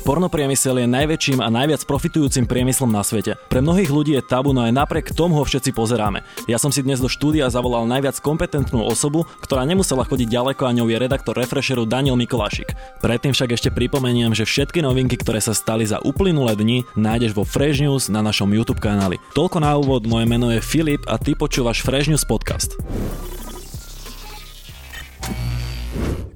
Pornopriemysel 0.00 0.80
je 0.80 0.88
najväčším 0.88 1.44
a 1.44 1.52
najviac 1.52 1.84
profitujúcim 1.84 2.48
priemyslom 2.48 2.88
na 2.88 3.04
svete. 3.04 3.36
Pre 3.52 3.60
mnohých 3.60 3.92
ľudí 3.92 4.16
je 4.16 4.24
tabu, 4.24 4.56
no 4.56 4.64
aj 4.64 4.72
napriek 4.72 5.12
tomu 5.12 5.36
ho 5.36 5.44
všetci 5.44 5.76
pozeráme. 5.76 6.24
Ja 6.48 6.56
som 6.56 6.72
si 6.72 6.80
dnes 6.80 7.04
do 7.04 7.06
štúdia 7.06 7.52
zavolal 7.52 7.84
najviac 7.84 8.16
kompetentnú 8.18 8.80
osobu, 8.80 9.28
ktorá 9.44 9.68
nemusela 9.68 10.08
chodiť 10.08 10.28
ďaleko 10.32 10.66
a 10.66 10.74
ňou 10.74 10.88
je 10.88 10.96
redaktor 10.96 11.36
Refresheru 11.36 11.84
Daniel 11.84 12.16
Mikolášik. 12.16 12.72
Predtým 13.04 13.36
však 13.36 13.54
ešte 13.54 13.70
pripomeniem, 13.70 14.32
že 14.32 14.48
všetky 14.48 14.80
novinky, 14.80 15.20
ktoré 15.20 15.38
sa 15.38 15.52
stali 15.52 15.84
za 15.84 16.00
uplynulé 16.00 16.56
dni, 16.56 16.78
nájdeš 16.96 17.36
vo 17.36 17.44
Fresh 17.44 17.84
News 17.84 18.08
na 18.08 18.24
našom 18.24 18.48
YouTube 18.50 18.80
kanáli. 18.80 19.20
Toľko 19.36 19.58
na 19.60 19.76
úvod, 19.76 20.08
moje 20.08 20.24
meno 20.24 20.48
je 20.48 20.64
Filip 20.64 21.04
a 21.06 21.20
ty 21.20 21.36
počúvaš 21.36 21.84
Fresh 21.84 22.08
News 22.08 22.24
podcast. 22.24 22.80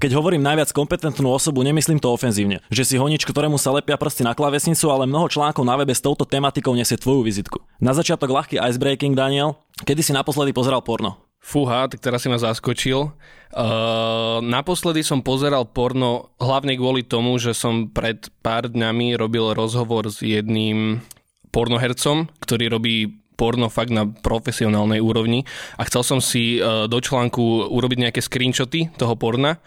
Keď 0.05 0.21
hovorím 0.21 0.45
najviac 0.45 0.69
kompetentnú 0.77 1.33
osobu, 1.33 1.65
nemyslím 1.65 1.97
to 1.97 2.13
ofenzívne. 2.13 2.61
Že 2.69 2.85
si 2.85 2.95
honič, 3.01 3.25
ktorému 3.25 3.57
sa 3.57 3.73
lepia 3.73 3.97
prsty 3.97 4.21
na 4.21 4.37
klavesnicu, 4.37 4.93
ale 4.93 5.09
mnoho 5.09 5.33
článkov 5.33 5.65
na 5.65 5.81
webe 5.81 5.97
s 5.97 6.05
touto 6.05 6.29
tematikou 6.29 6.77
nesie 6.77 7.01
tvoju 7.01 7.25
vizitku. 7.25 7.65
Na 7.81 7.97
začiatok 7.97 8.29
ľahký 8.29 8.61
icebreaking, 8.61 9.17
Daniel. 9.17 9.57
Kedy 9.81 10.05
si 10.05 10.13
naposledy 10.13 10.53
pozeral 10.53 10.85
porno? 10.85 11.25
Fúha, 11.41 11.89
tak 11.89 12.05
teraz 12.05 12.21
si 12.21 12.29
ma 12.29 12.37
zaskočil. 12.37 13.17
Uh, 13.57 14.45
naposledy 14.45 15.01
som 15.01 15.25
pozeral 15.25 15.65
porno 15.65 16.37
hlavne 16.37 16.77
kvôli 16.77 17.01
tomu, 17.01 17.41
že 17.41 17.57
som 17.57 17.89
pred 17.89 18.29
pár 18.45 18.69
dňami 18.69 19.17
robil 19.17 19.57
rozhovor 19.57 20.13
s 20.13 20.21
jedným 20.21 21.01
pornohercom, 21.49 22.29
ktorý 22.45 22.77
robí 22.77 23.24
porno 23.35 23.67
fakt 23.71 23.91
na 23.91 24.07
profesionálnej 24.07 25.03
úrovni. 25.03 25.43
A 25.79 25.83
chcel 25.87 26.03
som 26.07 26.19
si 26.23 26.59
e, 26.59 26.87
do 26.87 26.99
článku 26.99 27.71
urobiť 27.71 27.99
nejaké 28.09 28.21
screenshoty 28.23 28.95
toho 28.95 29.15
porna, 29.19 29.59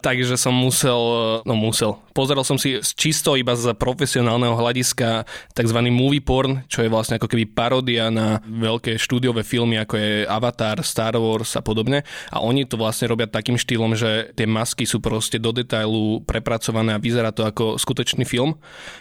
takže 0.00 0.38
som 0.38 0.54
musel, 0.54 0.98
e, 1.42 1.48
no 1.48 1.54
musel, 1.58 1.98
pozeral 2.14 2.42
som 2.46 2.58
si 2.58 2.78
čisto 2.82 3.34
iba 3.34 3.54
z 3.54 3.74
profesionálneho 3.74 4.54
hľadiska 4.54 5.26
tzv. 5.54 5.78
movie 5.90 6.22
porn, 6.22 6.66
čo 6.66 6.82
je 6.82 6.92
vlastne 6.92 7.18
ako 7.18 7.30
keby 7.30 7.50
parodia 7.50 8.08
na 8.08 8.42
veľké 8.42 8.96
štúdiové 8.98 9.46
filmy, 9.46 9.78
ako 9.78 9.94
je 9.98 10.12
Avatar, 10.26 10.80
Star 10.82 11.14
Wars 11.18 11.54
a 11.58 11.62
podobne 11.62 12.02
a 12.30 12.42
oni 12.42 12.64
to 12.64 12.76
vlastne 12.78 13.08
robia 13.08 13.30
takým 13.30 13.56
štýlom, 13.56 13.94
že 13.94 14.32
tie 14.34 14.46
masky 14.48 14.84
sú 14.84 15.02
proste 15.02 15.40
do 15.40 15.50
detailu 15.54 16.22
prepracované 16.24 16.94
a 16.96 17.02
vyzerá 17.02 17.30
to 17.32 17.46
ako 17.46 17.80
skutočný 17.80 18.26
film, 18.26 18.58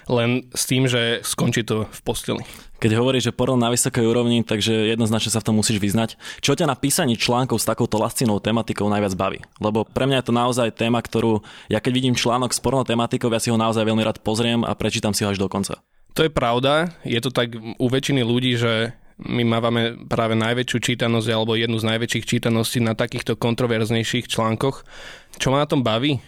len 0.08 0.48
s 0.54 0.64
tým, 0.66 0.88
že 0.88 1.22
skončí 1.23 1.64
to 1.66 1.89
v 1.89 2.00
posteli. 2.06 2.44
Keď 2.78 2.94
hovoríš, 2.94 3.34
že 3.34 3.34
porno 3.34 3.58
na 3.58 3.73
vysokej 3.73 4.06
úrovni, 4.06 4.45
takže 4.45 4.94
jednoznačne 4.94 5.34
sa 5.34 5.42
v 5.42 5.50
tom 5.50 5.58
musíš 5.58 5.82
vyznať. 5.82 6.14
Čo 6.45 6.54
ťa 6.54 6.70
na 6.70 6.78
písaní 6.78 7.17
článkov 7.17 7.58
s 7.58 7.66
takouto 7.66 7.98
lascinou 7.98 8.38
tematikou 8.38 8.86
najviac 8.86 9.17
baví? 9.17 9.42
Lebo 9.58 9.82
pre 9.82 10.06
mňa 10.06 10.22
je 10.22 10.28
to 10.30 10.38
naozaj 10.38 10.78
téma, 10.78 10.86
ktorú 10.95 11.43
ja 11.67 11.83
keď 11.83 11.91
vidím 11.91 12.16
článok 12.16 12.55
s 12.55 12.63
porno 12.63 12.88
tematikou, 12.88 13.27
ja 13.33 13.41
si 13.43 13.52
ho 13.52 13.57
naozaj 13.59 13.83
veľmi 13.83 14.03
rád 14.03 14.23
pozriem 14.23 14.63
a 14.63 14.71
prečítam 14.77 15.11
si 15.11 15.27
ho 15.27 15.31
až 15.31 15.39
do 15.41 15.52
konca. 15.52 15.83
To 16.16 16.25
je 16.25 16.31
pravda. 16.33 16.95
Je 17.05 17.19
to 17.21 17.30
tak 17.30 17.53
u 17.57 17.88
väčšiny 17.88 18.25
ľudí, 18.25 18.57
že 18.57 18.95
my 19.21 19.43
mávame 19.45 19.97
práve 20.05 20.38
najväčšiu 20.38 20.77
čítanosť 20.93 21.27
alebo 21.33 21.58
jednu 21.58 21.77
z 21.81 21.89
najväčších 21.89 22.25
čítaností 22.25 22.77
na 22.81 22.93
takýchto 22.93 23.33
kontroverznejších 23.38 24.30
článkoch. 24.30 24.85
Čo 25.38 25.53
ma 25.53 25.65
na 25.65 25.69
tom 25.69 25.81
baví? 25.81 26.21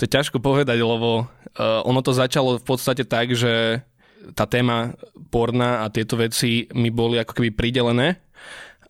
To 0.00 0.08
je 0.08 0.14
ťažko 0.16 0.40
povedať, 0.40 0.80
lebo 0.80 1.24
uh, 1.24 1.84
ono 1.84 2.00
to 2.00 2.16
začalo 2.16 2.56
v 2.56 2.64
podstate 2.64 3.04
tak, 3.04 3.36
že 3.36 3.84
tá 4.32 4.44
téma 4.48 4.96
porna 5.28 5.84
a 5.84 5.92
tieto 5.92 6.16
veci 6.16 6.68
mi 6.76 6.88
boli 6.92 7.20
ako 7.20 7.32
keby 7.40 7.50
pridelené 7.52 8.20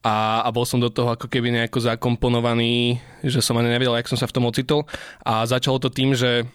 a, 0.00 0.40
a 0.44 0.48
bol 0.48 0.64
som 0.64 0.80
do 0.80 0.88
toho 0.88 1.12
ako 1.12 1.28
keby 1.28 1.52
nejako 1.52 1.84
zakomponovaný, 1.84 3.00
že 3.20 3.44
som 3.44 3.56
ani 3.60 3.68
nevedel, 3.68 3.96
jak 4.00 4.08
som 4.08 4.16
sa 4.16 4.28
v 4.28 4.34
tom 4.36 4.48
ocitol 4.48 4.88
a 5.20 5.44
začalo 5.44 5.76
to 5.76 5.92
tým, 5.92 6.16
že 6.16 6.48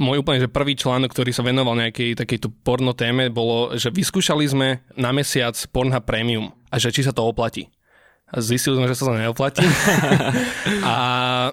môj 0.00 0.24
úplne 0.24 0.40
že 0.40 0.52
prvý 0.52 0.76
článok, 0.76 1.12
ktorý 1.12 1.32
sa 1.32 1.44
venoval 1.44 1.76
nejakej 1.76 2.16
takejto 2.16 2.52
porno 2.64 2.92
téme, 2.96 3.28
bolo, 3.28 3.76
že 3.76 3.92
vyskúšali 3.92 4.44
sme 4.48 4.68
na 4.96 5.12
mesiac 5.12 5.56
Pornhub 5.72 6.04
Premium 6.04 6.52
a 6.72 6.76
že 6.76 6.92
či 6.92 7.04
sa 7.04 7.12
to 7.12 7.24
oplatí. 7.24 7.68
A 8.26 8.42
zistili 8.42 8.74
sme, 8.74 8.90
že 8.90 8.98
sa 8.98 9.06
to 9.06 9.14
neoplatí. 9.14 9.62
a 10.82 10.94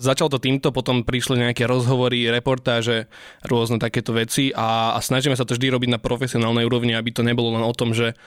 začal 0.02 0.26
to 0.26 0.42
týmto, 0.42 0.74
potom 0.74 1.06
prišli 1.06 1.46
nejaké 1.46 1.70
rozhovory, 1.70 2.26
reportáže, 2.34 3.06
rôzne 3.46 3.78
takéto 3.78 4.10
veci 4.10 4.50
a, 4.50 4.98
a 4.98 5.00
snažíme 5.00 5.38
sa 5.38 5.46
to 5.46 5.54
vždy 5.54 5.70
robiť 5.70 5.90
na 5.94 6.02
profesionálnej 6.02 6.66
úrovni, 6.66 6.98
aby 6.98 7.14
to 7.14 7.22
nebolo 7.22 7.54
len 7.54 7.62
o 7.62 7.74
tom, 7.78 7.94
že 7.94 8.18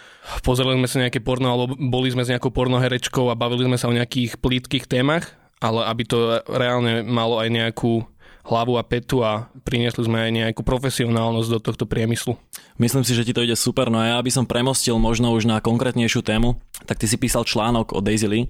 pozerali 0.46 0.78
sme 0.78 0.86
sa 0.86 1.02
nejaké 1.02 1.18
porno 1.18 1.50
alebo 1.50 1.74
boli 1.74 2.06
sme 2.06 2.22
s 2.22 2.30
nejakou 2.30 2.54
pornoherečkou 2.54 3.26
a 3.26 3.34
bavili 3.34 3.66
sme 3.66 3.82
sa 3.82 3.90
o 3.90 3.96
nejakých 3.98 4.38
plítkých 4.38 4.86
témach, 4.86 5.34
ale 5.58 5.82
aby 5.90 6.06
to 6.06 6.38
reálne 6.46 7.02
malo 7.02 7.42
aj 7.42 7.50
nejakú 7.50 8.06
hlavu 8.46 8.78
a 8.78 8.86
petu 8.86 9.26
a 9.26 9.50
priniesli 9.66 10.06
sme 10.06 10.22
aj 10.22 10.30
nejakú 10.30 10.62
profesionálnosť 10.62 11.50
do 11.50 11.60
tohto 11.60 11.84
priemyslu. 11.84 12.38
Myslím 12.78 13.02
si, 13.02 13.12
že 13.12 13.26
ti 13.26 13.34
to 13.34 13.42
ide 13.42 13.58
super, 13.58 13.90
no 13.90 13.98
a 13.98 14.16
ja 14.16 14.18
by 14.22 14.30
som 14.30 14.46
premostil 14.46 14.96
možno 15.02 15.34
už 15.34 15.50
na 15.50 15.58
konkrétnejšiu 15.58 16.22
tému, 16.22 16.56
tak 16.86 17.02
ty 17.02 17.10
si 17.10 17.18
písal 17.18 17.42
článok 17.42 17.92
o 17.92 18.00
Daisy 18.00 18.28
Lee. 18.30 18.46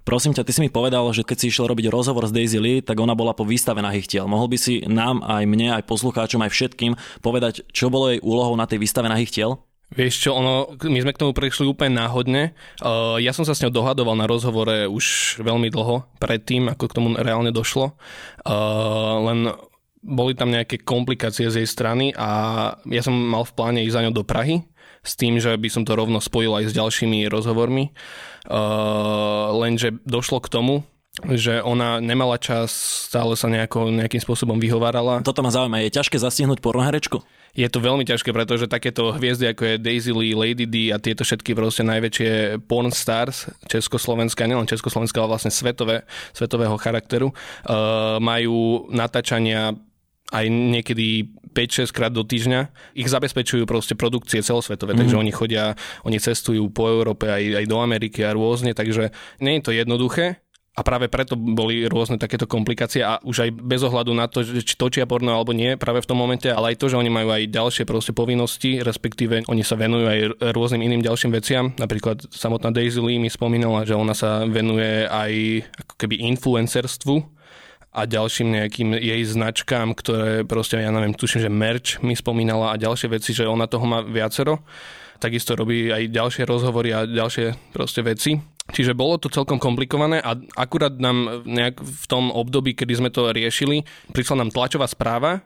Prosím 0.00 0.32
ťa, 0.32 0.48
ty 0.48 0.52
si 0.56 0.64
mi 0.64 0.72
povedal, 0.72 1.04
že 1.12 1.26
keď 1.26 1.36
si 1.36 1.46
išiel 1.52 1.68
robiť 1.68 1.92
rozhovor 1.92 2.24
s 2.24 2.32
Daisy 2.32 2.56
Lee, 2.56 2.80
tak 2.80 2.96
ona 2.96 3.12
bola 3.12 3.36
po 3.36 3.44
výstave 3.44 3.84
na 3.84 3.92
tiel. 3.92 4.24
Mohol 4.24 4.56
by 4.56 4.58
si 4.58 4.80
nám, 4.88 5.20
aj 5.20 5.44
mne, 5.44 5.76
aj 5.76 5.84
poslucháčom, 5.84 6.40
aj 6.40 6.50
všetkým 6.56 6.96
povedať, 7.20 7.68
čo 7.68 7.92
bolo 7.92 8.08
jej 8.08 8.20
úlohou 8.24 8.56
na 8.56 8.64
tej 8.64 8.80
výstave 8.80 9.12
na 9.12 9.20
tiel? 9.20 9.60
Vieš 9.90 10.14
čo, 10.22 10.30
ono, 10.38 10.78
my 10.78 10.98
sme 11.02 11.10
k 11.10 11.20
tomu 11.20 11.34
prišli 11.34 11.66
úplne 11.66 11.98
náhodne. 11.98 12.54
Uh, 12.78 13.18
ja 13.18 13.34
som 13.34 13.42
sa 13.42 13.58
s 13.58 13.62
ňou 13.66 13.74
dohadoval 13.74 14.14
na 14.14 14.30
rozhovore 14.30 14.86
už 14.86 15.38
veľmi 15.42 15.66
dlho 15.66 16.06
predtým, 16.22 16.70
ako 16.70 16.84
k 16.86 16.94
tomu 16.94 17.08
reálne 17.18 17.50
došlo. 17.50 17.98
Uh, 18.46 19.18
len 19.26 19.50
boli 20.00 20.32
tam 20.38 20.54
nejaké 20.54 20.80
komplikácie 20.80 21.50
z 21.50 21.64
jej 21.64 21.68
strany 21.68 22.14
a 22.14 22.30
ja 22.86 23.02
som 23.02 23.12
mal 23.12 23.42
v 23.42 23.52
pláne 23.52 23.80
ísť 23.82 23.94
za 23.98 24.02
ňou 24.06 24.14
do 24.14 24.24
Prahy 24.24 24.64
s 25.02 25.16
tým, 25.16 25.42
že 25.42 25.56
by 25.56 25.68
som 25.68 25.82
to 25.82 25.96
rovno 25.96 26.22
spojil 26.22 26.54
aj 26.54 26.70
s 26.70 26.76
ďalšími 26.76 27.26
rozhovormi. 27.26 27.90
Uh, 28.46 29.50
lenže 29.58 29.98
došlo 30.06 30.38
k 30.38 30.52
tomu, 30.54 30.74
že 31.34 31.58
ona 31.60 31.98
nemala 31.98 32.38
čas, 32.38 32.70
stále 33.10 33.34
sa 33.34 33.50
nejako, 33.50 33.90
nejakým 33.90 34.22
spôsobom 34.22 34.56
vyhovárala. 34.62 35.26
Toto 35.26 35.42
ma 35.42 35.50
zaujíma, 35.50 35.82
je 35.82 35.96
ťažké 35.98 36.16
zastihnúť 36.22 36.62
pornoherečku? 36.62 37.20
je 37.50 37.66
to 37.66 37.82
veľmi 37.82 38.06
ťažké, 38.06 38.30
pretože 38.30 38.70
takéto 38.70 39.10
hviezdy 39.10 39.50
ako 39.50 39.62
je 39.66 39.82
Daisy 39.82 40.12
Lee, 40.14 40.38
Lady 40.38 40.66
D 40.70 40.76
a 40.94 41.02
tieto 41.02 41.26
všetky 41.26 41.58
proste 41.58 41.82
najväčšie 41.82 42.62
porn 42.70 42.94
stars 42.94 43.50
Československa, 43.66 44.46
nielen 44.46 44.70
Československa, 44.70 45.18
ale 45.18 45.34
vlastne 45.34 45.50
svetové, 45.50 46.06
svetového 46.30 46.78
charakteru, 46.78 47.34
uh, 47.34 48.22
majú 48.22 48.86
natáčania 48.94 49.74
aj 50.30 50.46
niekedy 50.46 51.26
5-6 51.50 51.90
krát 51.90 52.14
do 52.14 52.22
týždňa. 52.22 52.70
Ich 52.94 53.10
zabezpečujú 53.10 53.66
proste 53.66 53.98
produkcie 53.98 54.46
celosvetové, 54.46 54.94
mm. 54.94 54.98
takže 55.02 55.16
mhm. 55.18 55.22
oni 55.26 55.32
chodia, 55.34 55.64
oni 56.06 56.22
cestujú 56.22 56.70
po 56.70 56.86
Európe 56.86 57.26
aj, 57.26 57.58
aj 57.58 57.66
do 57.66 57.82
Ameriky 57.82 58.22
a 58.22 58.30
rôzne, 58.30 58.78
takže 58.78 59.10
nie 59.42 59.58
je 59.58 59.62
to 59.66 59.74
jednoduché, 59.74 60.38
a 60.70 60.86
práve 60.86 61.10
preto 61.10 61.34
boli 61.34 61.82
rôzne 61.90 62.14
takéto 62.14 62.46
komplikácie 62.46 63.02
a 63.02 63.18
už 63.26 63.42
aj 63.42 63.50
bez 63.58 63.82
ohľadu 63.82 64.14
na 64.14 64.30
to, 64.30 64.46
či 64.46 64.78
točia 64.78 65.02
porno 65.02 65.34
alebo 65.34 65.50
nie 65.50 65.74
práve 65.74 65.98
v 65.98 66.08
tom 66.08 66.22
momente, 66.22 66.46
ale 66.46 66.72
aj 66.72 66.78
to, 66.78 66.86
že 66.86 66.96
oni 66.96 67.10
majú 67.10 67.34
aj 67.34 67.50
ďalšie 67.50 67.84
proste 67.90 68.14
povinnosti, 68.14 68.78
respektíve 68.78 69.50
oni 69.50 69.66
sa 69.66 69.74
venujú 69.74 70.06
aj 70.06 70.18
rôznym 70.54 70.86
iným 70.86 71.02
ďalším 71.02 71.34
veciam. 71.34 71.74
Napríklad 71.74 72.30
samotná 72.30 72.70
Daisy 72.70 73.02
Lee 73.02 73.18
mi 73.18 73.26
spomínala, 73.26 73.82
že 73.82 73.98
ona 73.98 74.14
sa 74.14 74.46
venuje 74.46 75.10
aj 75.10 75.66
ako 75.74 75.94
keby 76.06 76.22
influencerstvu 76.38 77.18
a 77.90 78.06
ďalším 78.06 78.62
nejakým 78.62 78.94
jej 78.94 79.22
značkám, 79.26 79.98
ktoré 79.98 80.46
proste, 80.46 80.78
ja 80.78 80.94
neviem, 80.94 81.10
tuším, 81.10 81.42
že 81.42 81.50
merch 81.50 81.98
mi 82.06 82.14
spomínala 82.14 82.70
a 82.70 82.78
ďalšie 82.78 83.10
veci, 83.10 83.34
že 83.34 83.50
ona 83.50 83.66
toho 83.66 83.82
má 83.82 84.06
viacero. 84.06 84.62
Takisto 85.18 85.58
robí 85.58 85.90
aj 85.90 86.14
ďalšie 86.14 86.46
rozhovory 86.46 86.94
a 86.94 87.04
ďalšie 87.04 87.74
proste 87.74 88.00
veci. 88.06 88.38
Čiže 88.70 88.94
bolo 88.94 89.18
to 89.18 89.32
celkom 89.32 89.58
komplikované 89.58 90.22
a 90.22 90.36
akurát 90.54 90.94
nám 91.00 91.42
nejak 91.48 91.80
v 91.80 92.04
tom 92.06 92.30
období, 92.30 92.76
kedy 92.76 92.92
sme 93.02 93.10
to 93.10 93.32
riešili, 93.32 93.82
prišla 94.14 94.46
nám 94.46 94.54
tlačová 94.54 94.86
správa, 94.86 95.42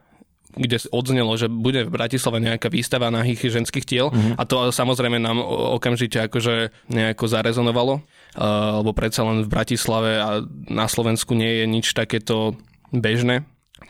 kde 0.55 0.79
odznelo, 0.95 1.35
že 1.35 1.51
bude 1.51 1.83
v 1.83 1.95
Bratislave 1.95 2.39
nejaká 2.39 2.71
výstava 2.71 3.11
nahých 3.11 3.51
ženských 3.51 3.87
tiel 3.87 4.07
mm-hmm. 4.15 4.39
a 4.39 4.43
to 4.47 4.71
samozrejme 4.71 5.19
nám 5.19 5.43
okamžite 5.75 6.23
akože 6.31 6.71
nejako 6.87 7.27
zarezonovalo, 7.27 7.95
uh, 7.99 8.79
lebo 8.79 8.95
predsa 8.95 9.27
len 9.27 9.43
v 9.43 9.51
Bratislave 9.51 10.13
a 10.23 10.47
na 10.71 10.87
Slovensku 10.87 11.35
nie 11.35 11.63
je 11.63 11.67
nič 11.67 11.87
takéto 11.91 12.55
bežné 12.95 13.43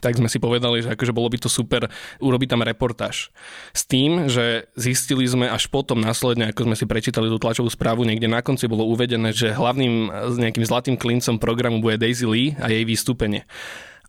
tak 0.05 0.21
sme 0.21 0.29
si 0.29 0.37
povedali, 0.37 0.85
že 0.85 0.93
akože 0.93 1.17
bolo 1.17 1.33
by 1.33 1.41
to 1.41 1.49
super 1.49 1.89
urobiť 2.21 2.49
tam 2.53 2.61
reportáž. 2.61 3.33
S 3.73 3.89
tým, 3.89 4.29
že 4.29 4.69
zistili 4.77 5.25
sme 5.25 5.49
až 5.49 5.73
potom 5.73 6.05
následne, 6.05 6.53
ako 6.53 6.69
sme 6.69 6.77
si 6.77 6.85
prečítali 6.85 7.33
tú 7.33 7.41
tlačovú 7.41 7.73
správu, 7.73 8.05
niekde 8.05 8.29
na 8.29 8.45
konci 8.45 8.69
bolo 8.69 8.85
uvedené, 8.85 9.33
že 9.33 9.57
hlavným 9.57 10.13
nejakým 10.37 10.65
zlatým 10.69 11.01
klincom 11.01 11.41
programu 11.41 11.81
bude 11.81 11.97
Daisy 11.97 12.29
Lee 12.29 12.53
a 12.61 12.69
jej 12.69 12.85
vystúpenie. 12.85 13.49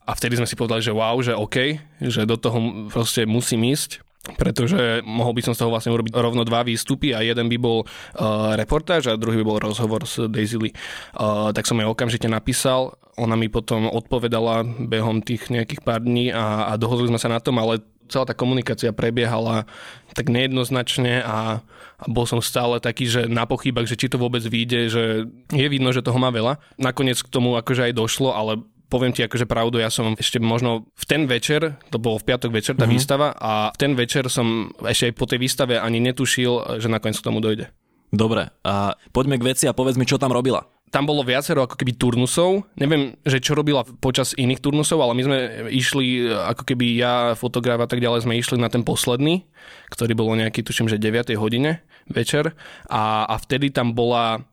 A 0.06 0.14
vtedy 0.14 0.36
sme 0.36 0.46
si 0.46 0.60
povedali, 0.60 0.84
že 0.84 0.94
wow, 0.94 1.16
že 1.24 1.34
OK, 1.34 1.80
že 2.04 2.28
do 2.28 2.36
toho 2.36 2.92
proste 2.92 3.24
musím 3.24 3.72
ísť 3.72 4.04
pretože 4.34 5.06
mohol 5.06 5.38
by 5.38 5.46
som 5.46 5.54
z 5.54 5.62
toho 5.62 5.70
vlastne 5.70 5.94
urobiť 5.94 6.18
rovno 6.18 6.42
dva 6.42 6.66
výstupy 6.66 7.14
a 7.14 7.22
jeden 7.22 7.46
by 7.46 7.58
bol 7.62 7.86
uh, 7.86 8.58
reportáž 8.58 9.14
a 9.14 9.20
druhý 9.22 9.38
by 9.38 9.46
bol 9.46 9.62
rozhovor 9.62 10.10
s 10.10 10.26
Daisy 10.26 10.58
Lee. 10.58 10.74
Uh, 11.14 11.54
tak 11.54 11.70
som 11.70 11.78
jej 11.78 11.86
okamžite 11.86 12.26
napísal, 12.26 12.98
ona 13.16 13.36
mi 13.40 13.48
potom 13.48 13.88
odpovedala 13.88 14.68
behom 14.88 15.24
tých 15.24 15.48
nejakých 15.48 15.82
pár 15.84 16.04
dní 16.04 16.32
a, 16.36 16.72
a 16.72 16.80
dohodli 16.80 17.08
sme 17.08 17.20
sa 17.20 17.32
na 17.32 17.40
tom, 17.40 17.56
ale 17.60 17.84
celá 18.12 18.26
tá 18.28 18.36
komunikácia 18.38 18.94
prebiehala 18.94 19.66
tak 20.14 20.30
nejednoznačne 20.30 21.26
a, 21.26 21.64
a 21.98 22.06
bol 22.06 22.30
som 22.30 22.40
stále 22.40 22.78
taký, 22.78 23.10
že 23.10 23.22
na 23.26 23.50
pochybách, 23.50 23.90
že 23.90 24.00
či 24.00 24.12
to 24.12 24.22
vôbec 24.22 24.44
vyjde, 24.46 24.80
že 24.92 25.04
je 25.50 25.68
vidno, 25.68 25.90
že 25.90 26.06
toho 26.06 26.22
má 26.22 26.30
veľa. 26.30 26.62
Nakoniec 26.78 27.20
k 27.20 27.32
tomu 27.32 27.58
akože 27.58 27.92
aj 27.92 27.94
došlo, 27.98 28.32
ale 28.32 28.62
poviem 28.88 29.12
ti 29.12 29.26
akože 29.26 29.50
pravdu, 29.50 29.82
ja 29.82 29.90
som 29.90 30.14
ešte 30.14 30.38
možno 30.38 30.86
v 30.94 31.06
ten 31.10 31.26
večer, 31.26 31.82
to 31.90 31.98
bolo 31.98 32.22
v 32.22 32.28
piatok 32.30 32.52
večer 32.54 32.74
tá 32.78 32.86
mm-hmm. 32.86 32.94
výstava 32.94 33.34
a 33.34 33.74
v 33.74 33.78
ten 33.82 33.92
večer 33.98 34.30
som 34.30 34.70
ešte 34.86 35.10
aj 35.10 35.14
po 35.18 35.26
tej 35.26 35.40
výstave 35.42 35.76
ani 35.82 35.98
netušil, 36.00 36.78
že 36.78 36.88
nakoniec 36.88 37.18
k 37.18 37.26
tomu 37.26 37.42
dojde. 37.42 37.74
Dobre, 38.14 38.54
a 38.62 38.96
poďme 39.12 39.42
k 39.42 39.48
veci 39.52 39.66
a 39.66 39.74
povedz 39.74 39.98
mi, 39.98 40.06
čo 40.06 40.22
tam 40.22 40.32
robila 40.32 40.75
tam 40.96 41.04
bolo 41.04 41.28
viacero 41.28 41.68
ako 41.68 41.76
keby 41.76 42.00
turnusov. 42.00 42.64
Neviem, 42.80 43.20
že 43.28 43.44
čo 43.44 43.52
robila 43.52 43.84
počas 44.00 44.32
iných 44.40 44.64
turnusov, 44.64 45.04
ale 45.04 45.12
my 45.20 45.24
sme 45.28 45.38
išli, 45.76 46.32
ako 46.32 46.64
keby 46.64 46.96
ja, 46.96 47.36
fotograf 47.36 47.84
a 47.84 47.88
tak 47.92 48.00
ďalej, 48.00 48.24
sme 48.24 48.40
išli 48.40 48.56
na 48.56 48.72
ten 48.72 48.88
posledný, 48.88 49.44
ktorý 49.92 50.16
bolo 50.16 50.40
nejaký, 50.40 50.64
tuším, 50.64 50.88
že 50.88 50.96
9. 50.96 51.36
hodine 51.36 51.84
večer. 52.08 52.56
A, 52.88 53.28
a 53.28 53.36
vtedy 53.36 53.76
tam 53.76 53.92
bola 53.92 54.48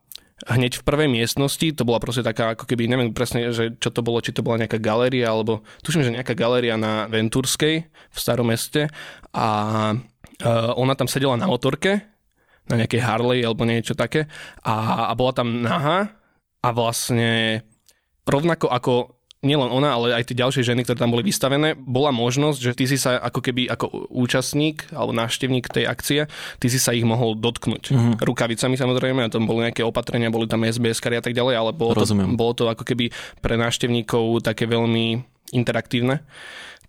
hneď 0.50 0.82
v 0.82 0.86
prvej 0.86 1.06
miestnosti, 1.06 1.62
to 1.78 1.86
bola 1.86 2.02
proste 2.02 2.26
taká, 2.26 2.58
ako 2.58 2.66
keby, 2.66 2.90
neviem 2.90 3.14
presne, 3.14 3.54
že 3.54 3.78
čo 3.78 3.94
to 3.94 4.02
bolo, 4.02 4.18
či 4.18 4.34
to 4.34 4.42
bola 4.42 4.58
nejaká 4.58 4.82
galéria, 4.82 5.30
alebo 5.30 5.62
tuším, 5.86 6.02
že 6.02 6.10
nejaká 6.10 6.34
galéria 6.34 6.74
na 6.74 7.06
Venturskej 7.06 7.86
v 7.86 8.18
starom 8.18 8.50
meste 8.50 8.90
a 9.30 9.46
uh, 9.94 10.70
ona 10.74 10.98
tam 10.98 11.06
sedela 11.06 11.38
na 11.38 11.46
motorke, 11.46 12.02
na 12.66 12.74
nejakej 12.82 12.98
Harley 13.06 13.46
alebo 13.46 13.62
niečo 13.62 13.94
také 13.94 14.26
a, 14.66 15.06
a 15.10 15.12
bola 15.14 15.30
tam 15.34 15.62
nahá 15.62 16.21
a 16.62 16.68
vlastne 16.70 17.62
rovnako 18.24 18.70
ako 18.70 18.94
nielen 19.42 19.74
ona, 19.74 19.98
ale 19.98 20.14
aj 20.14 20.30
tie 20.30 20.38
ďalšie 20.38 20.62
ženy, 20.62 20.86
ktoré 20.86 21.02
tam 21.02 21.10
boli 21.10 21.26
vystavené, 21.26 21.74
bola 21.74 22.14
možnosť, 22.14 22.58
že 22.62 22.72
ty 22.78 22.84
si 22.86 22.94
sa 22.94 23.18
ako 23.18 23.42
keby 23.42 23.66
ako 23.66 24.06
účastník 24.14 24.86
alebo 24.94 25.10
návštevník 25.10 25.66
tej 25.66 25.90
akcie, 25.90 26.30
ty 26.62 26.66
si 26.70 26.78
sa 26.78 26.94
ich 26.94 27.02
mohol 27.02 27.34
dotknúť. 27.34 27.90
Mm-hmm. 27.90 28.14
Rukavicami 28.22 28.78
samozrejme, 28.78 29.26
a 29.26 29.32
tam 29.34 29.50
boli 29.50 29.66
nejaké 29.66 29.82
opatrenia, 29.82 30.30
boli 30.30 30.46
tam 30.46 30.62
SBS 30.62 31.02
a 31.02 31.18
tak 31.18 31.34
ďalej, 31.34 31.54
ale 31.58 31.70
bolo 31.74 31.98
to, 31.98 32.06
bolo 32.38 32.52
to 32.54 32.70
ako 32.70 32.86
keby 32.86 33.10
pre 33.42 33.58
návštevníkov 33.58 34.46
také 34.46 34.70
veľmi 34.70 35.18
interaktívne 35.50 36.22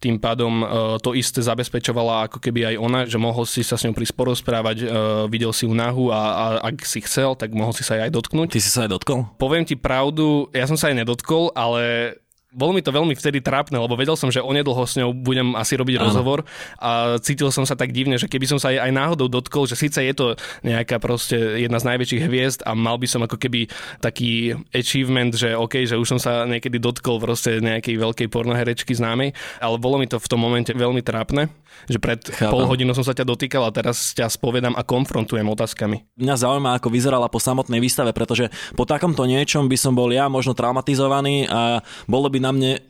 tým 0.04 0.20
pádom 0.20 0.52
e, 0.60 0.66
to 1.00 1.16
isté 1.16 1.40
zabezpečovala 1.40 2.28
ako 2.28 2.44
keby 2.44 2.74
aj 2.74 2.76
ona, 2.76 3.00
že 3.08 3.16
mohol 3.16 3.48
si 3.48 3.64
sa 3.64 3.80
s 3.80 3.88
ňou 3.88 3.96
prísť 3.96 4.20
porozprávať, 4.20 4.84
e, 4.84 4.86
videl 5.32 5.56
si 5.56 5.64
ju 5.64 5.72
nahu 5.72 6.12
a, 6.12 6.20
a 6.20 6.46
ak 6.68 6.84
si 6.84 7.00
chcel, 7.00 7.40
tak 7.40 7.56
mohol 7.56 7.72
si 7.72 7.88
sa 7.88 7.96
aj 8.04 8.12
dotknúť. 8.12 8.52
Ty 8.52 8.60
si 8.60 8.68
sa 8.68 8.84
aj 8.84 9.00
dotkol? 9.00 9.32
Poviem 9.40 9.64
ti 9.64 9.80
pravdu, 9.80 10.52
ja 10.52 10.68
som 10.68 10.76
sa 10.76 10.92
aj 10.92 11.08
nedotkol, 11.08 11.56
ale 11.56 12.16
bolo 12.54 12.72
mi 12.72 12.86
to 12.86 12.94
veľmi 12.94 13.18
vtedy 13.18 13.42
trápne, 13.42 13.82
lebo 13.82 13.98
vedel 13.98 14.14
som, 14.14 14.30
že 14.30 14.40
onedlho 14.40 14.86
s 14.86 14.96
ňou 14.96 15.12
budem 15.12 15.58
asi 15.58 15.74
robiť 15.74 15.98
ano. 15.98 16.04
rozhovor 16.08 16.40
a 16.78 17.18
cítil 17.20 17.50
som 17.50 17.66
sa 17.66 17.74
tak 17.74 17.90
divne, 17.90 18.16
že 18.22 18.30
keby 18.30 18.46
som 18.46 18.62
sa 18.62 18.70
aj, 18.70 18.90
aj 18.90 18.92
náhodou 18.94 19.28
dotkol, 19.28 19.66
že 19.66 19.74
síce 19.74 20.00
je 20.00 20.14
to 20.14 20.38
nejaká 20.62 21.02
proste 21.02 21.36
jedna 21.36 21.82
z 21.82 21.90
najväčších 21.90 22.24
hviezd 22.30 22.60
a 22.64 22.78
mal 22.78 23.02
by 23.02 23.08
som 23.10 23.26
ako 23.26 23.42
keby 23.42 23.68
taký 24.00 24.54
achievement, 24.70 25.34
že 25.34 25.58
OK, 25.58 25.90
že 25.90 25.98
už 25.98 26.18
som 26.18 26.20
sa 26.22 26.46
niekedy 26.46 26.78
dotkol 26.78 27.18
proste 27.18 27.58
nejakej 27.58 27.98
veľkej 27.98 28.28
pornoherečky 28.30 28.94
známej, 28.94 29.34
ale 29.58 29.76
bolo 29.82 29.98
mi 29.98 30.06
to 30.06 30.22
v 30.22 30.30
tom 30.30 30.40
momente 30.40 30.70
veľmi 30.70 31.02
trápne, 31.02 31.50
že 31.90 31.98
pred 31.98 32.22
Chápam. 32.22 32.54
pol 32.54 32.64
hodinu 32.70 32.94
som 32.94 33.02
sa 33.02 33.18
ťa 33.18 33.26
dotýkal 33.26 33.66
a 33.66 33.74
teraz 33.74 34.14
ťa 34.14 34.30
spovedám 34.30 34.78
a 34.78 34.86
konfrontujem 34.86 35.46
otázkami. 35.50 36.06
Mňa 36.22 36.36
zaujíma, 36.38 36.78
ako 36.78 36.94
vyzerala 36.94 37.26
po 37.32 37.42
samotnej 37.42 37.82
výstave, 37.82 38.14
pretože 38.14 38.54
po 38.78 38.86
takomto 38.86 39.26
niečom 39.26 39.66
by 39.66 39.78
som 39.80 39.98
bol 39.98 40.14
ja 40.14 40.30
možno 40.30 40.54
traumatizovaný 40.54 41.50
a 41.50 41.82
bolo 42.06 42.30
by 42.30 42.43
na 42.44 42.52
mne 42.52 42.84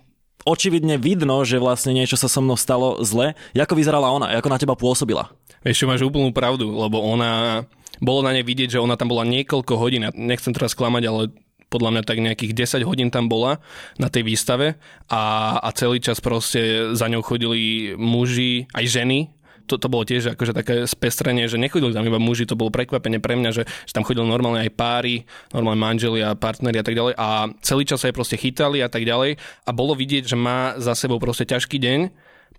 očividne 0.44 0.97
vidno, 0.97 1.45
že 1.45 1.61
vlastne 1.61 1.94
niečo 1.95 2.17
sa 2.19 2.27
so 2.27 2.41
mnou 2.44 2.57
stalo 2.57 3.00
zle. 3.05 3.38
Ako 3.53 3.77
vyzerala 3.77 4.09
ona? 4.11 4.33
Ako 4.41 4.50
na 4.50 4.59
teba 4.59 4.73
pôsobila? 4.75 5.31
Ešte 5.63 5.88
máš 5.88 6.03
úplnú 6.03 6.33
pravdu, 6.33 6.67
lebo 6.73 7.00
ona... 7.00 7.63
Bolo 8.03 8.25
na 8.25 8.35
nej 8.35 8.44
vidieť, 8.44 8.75
že 8.75 8.83
ona 8.83 9.00
tam 9.00 9.13
bola 9.13 9.23
niekoľko 9.23 9.79
hodín. 9.79 10.03
Nechcem 10.17 10.51
teraz 10.51 10.75
klamať, 10.75 11.03
ale 11.07 11.21
podľa 11.71 11.89
mňa 11.89 12.03
tak 12.03 12.19
nejakých 12.19 12.53
10 12.83 12.89
hodín 12.89 13.09
tam 13.09 13.25
bola 13.25 13.63
na 13.97 14.11
tej 14.11 14.27
výstave 14.27 14.77
a, 15.07 15.55
a 15.57 15.69
celý 15.73 15.97
čas 15.97 16.21
proste 16.21 16.94
za 16.94 17.09
ňou 17.09 17.25
chodili 17.25 17.94
muži, 17.97 18.69
aj 18.77 18.85
ženy, 18.85 19.33
to, 19.65 19.80
to 19.80 19.88
bolo 19.88 20.04
tiež 20.04 20.36
akože 20.36 20.54
také 20.54 20.75
spestrenie, 20.86 21.48
že 21.48 21.60
nechodili 21.60 21.95
tam 21.95 22.06
iba 22.06 22.19
muži, 22.19 22.48
to 22.48 22.60
bolo 22.60 22.69
prekvapenie 22.69 23.24
pre 23.24 23.39
mňa, 23.39 23.50
že, 23.51 23.63
že 23.65 23.94
tam 23.95 24.04
chodili 24.04 24.27
normálne 24.27 24.63
aj 24.63 24.71
páry, 24.75 25.24
normálne 25.56 25.80
manželia, 25.80 26.36
partneri 26.36 26.80
a 26.80 26.86
tak 26.86 26.95
ďalej 26.95 27.13
a 27.15 27.50
celý 27.63 27.83
čas 27.88 28.04
sa 28.04 28.12
aj 28.12 28.15
proste 28.15 28.36
chytali 28.39 28.83
a 28.83 28.89
tak 28.92 29.07
ďalej 29.07 29.39
a 29.39 29.69
bolo 29.71 29.95
vidieť, 29.95 30.30
že 30.30 30.38
má 30.38 30.75
za 30.80 30.94
sebou 30.95 31.18
proste 31.18 31.48
ťažký 31.48 31.80
deň 31.80 32.00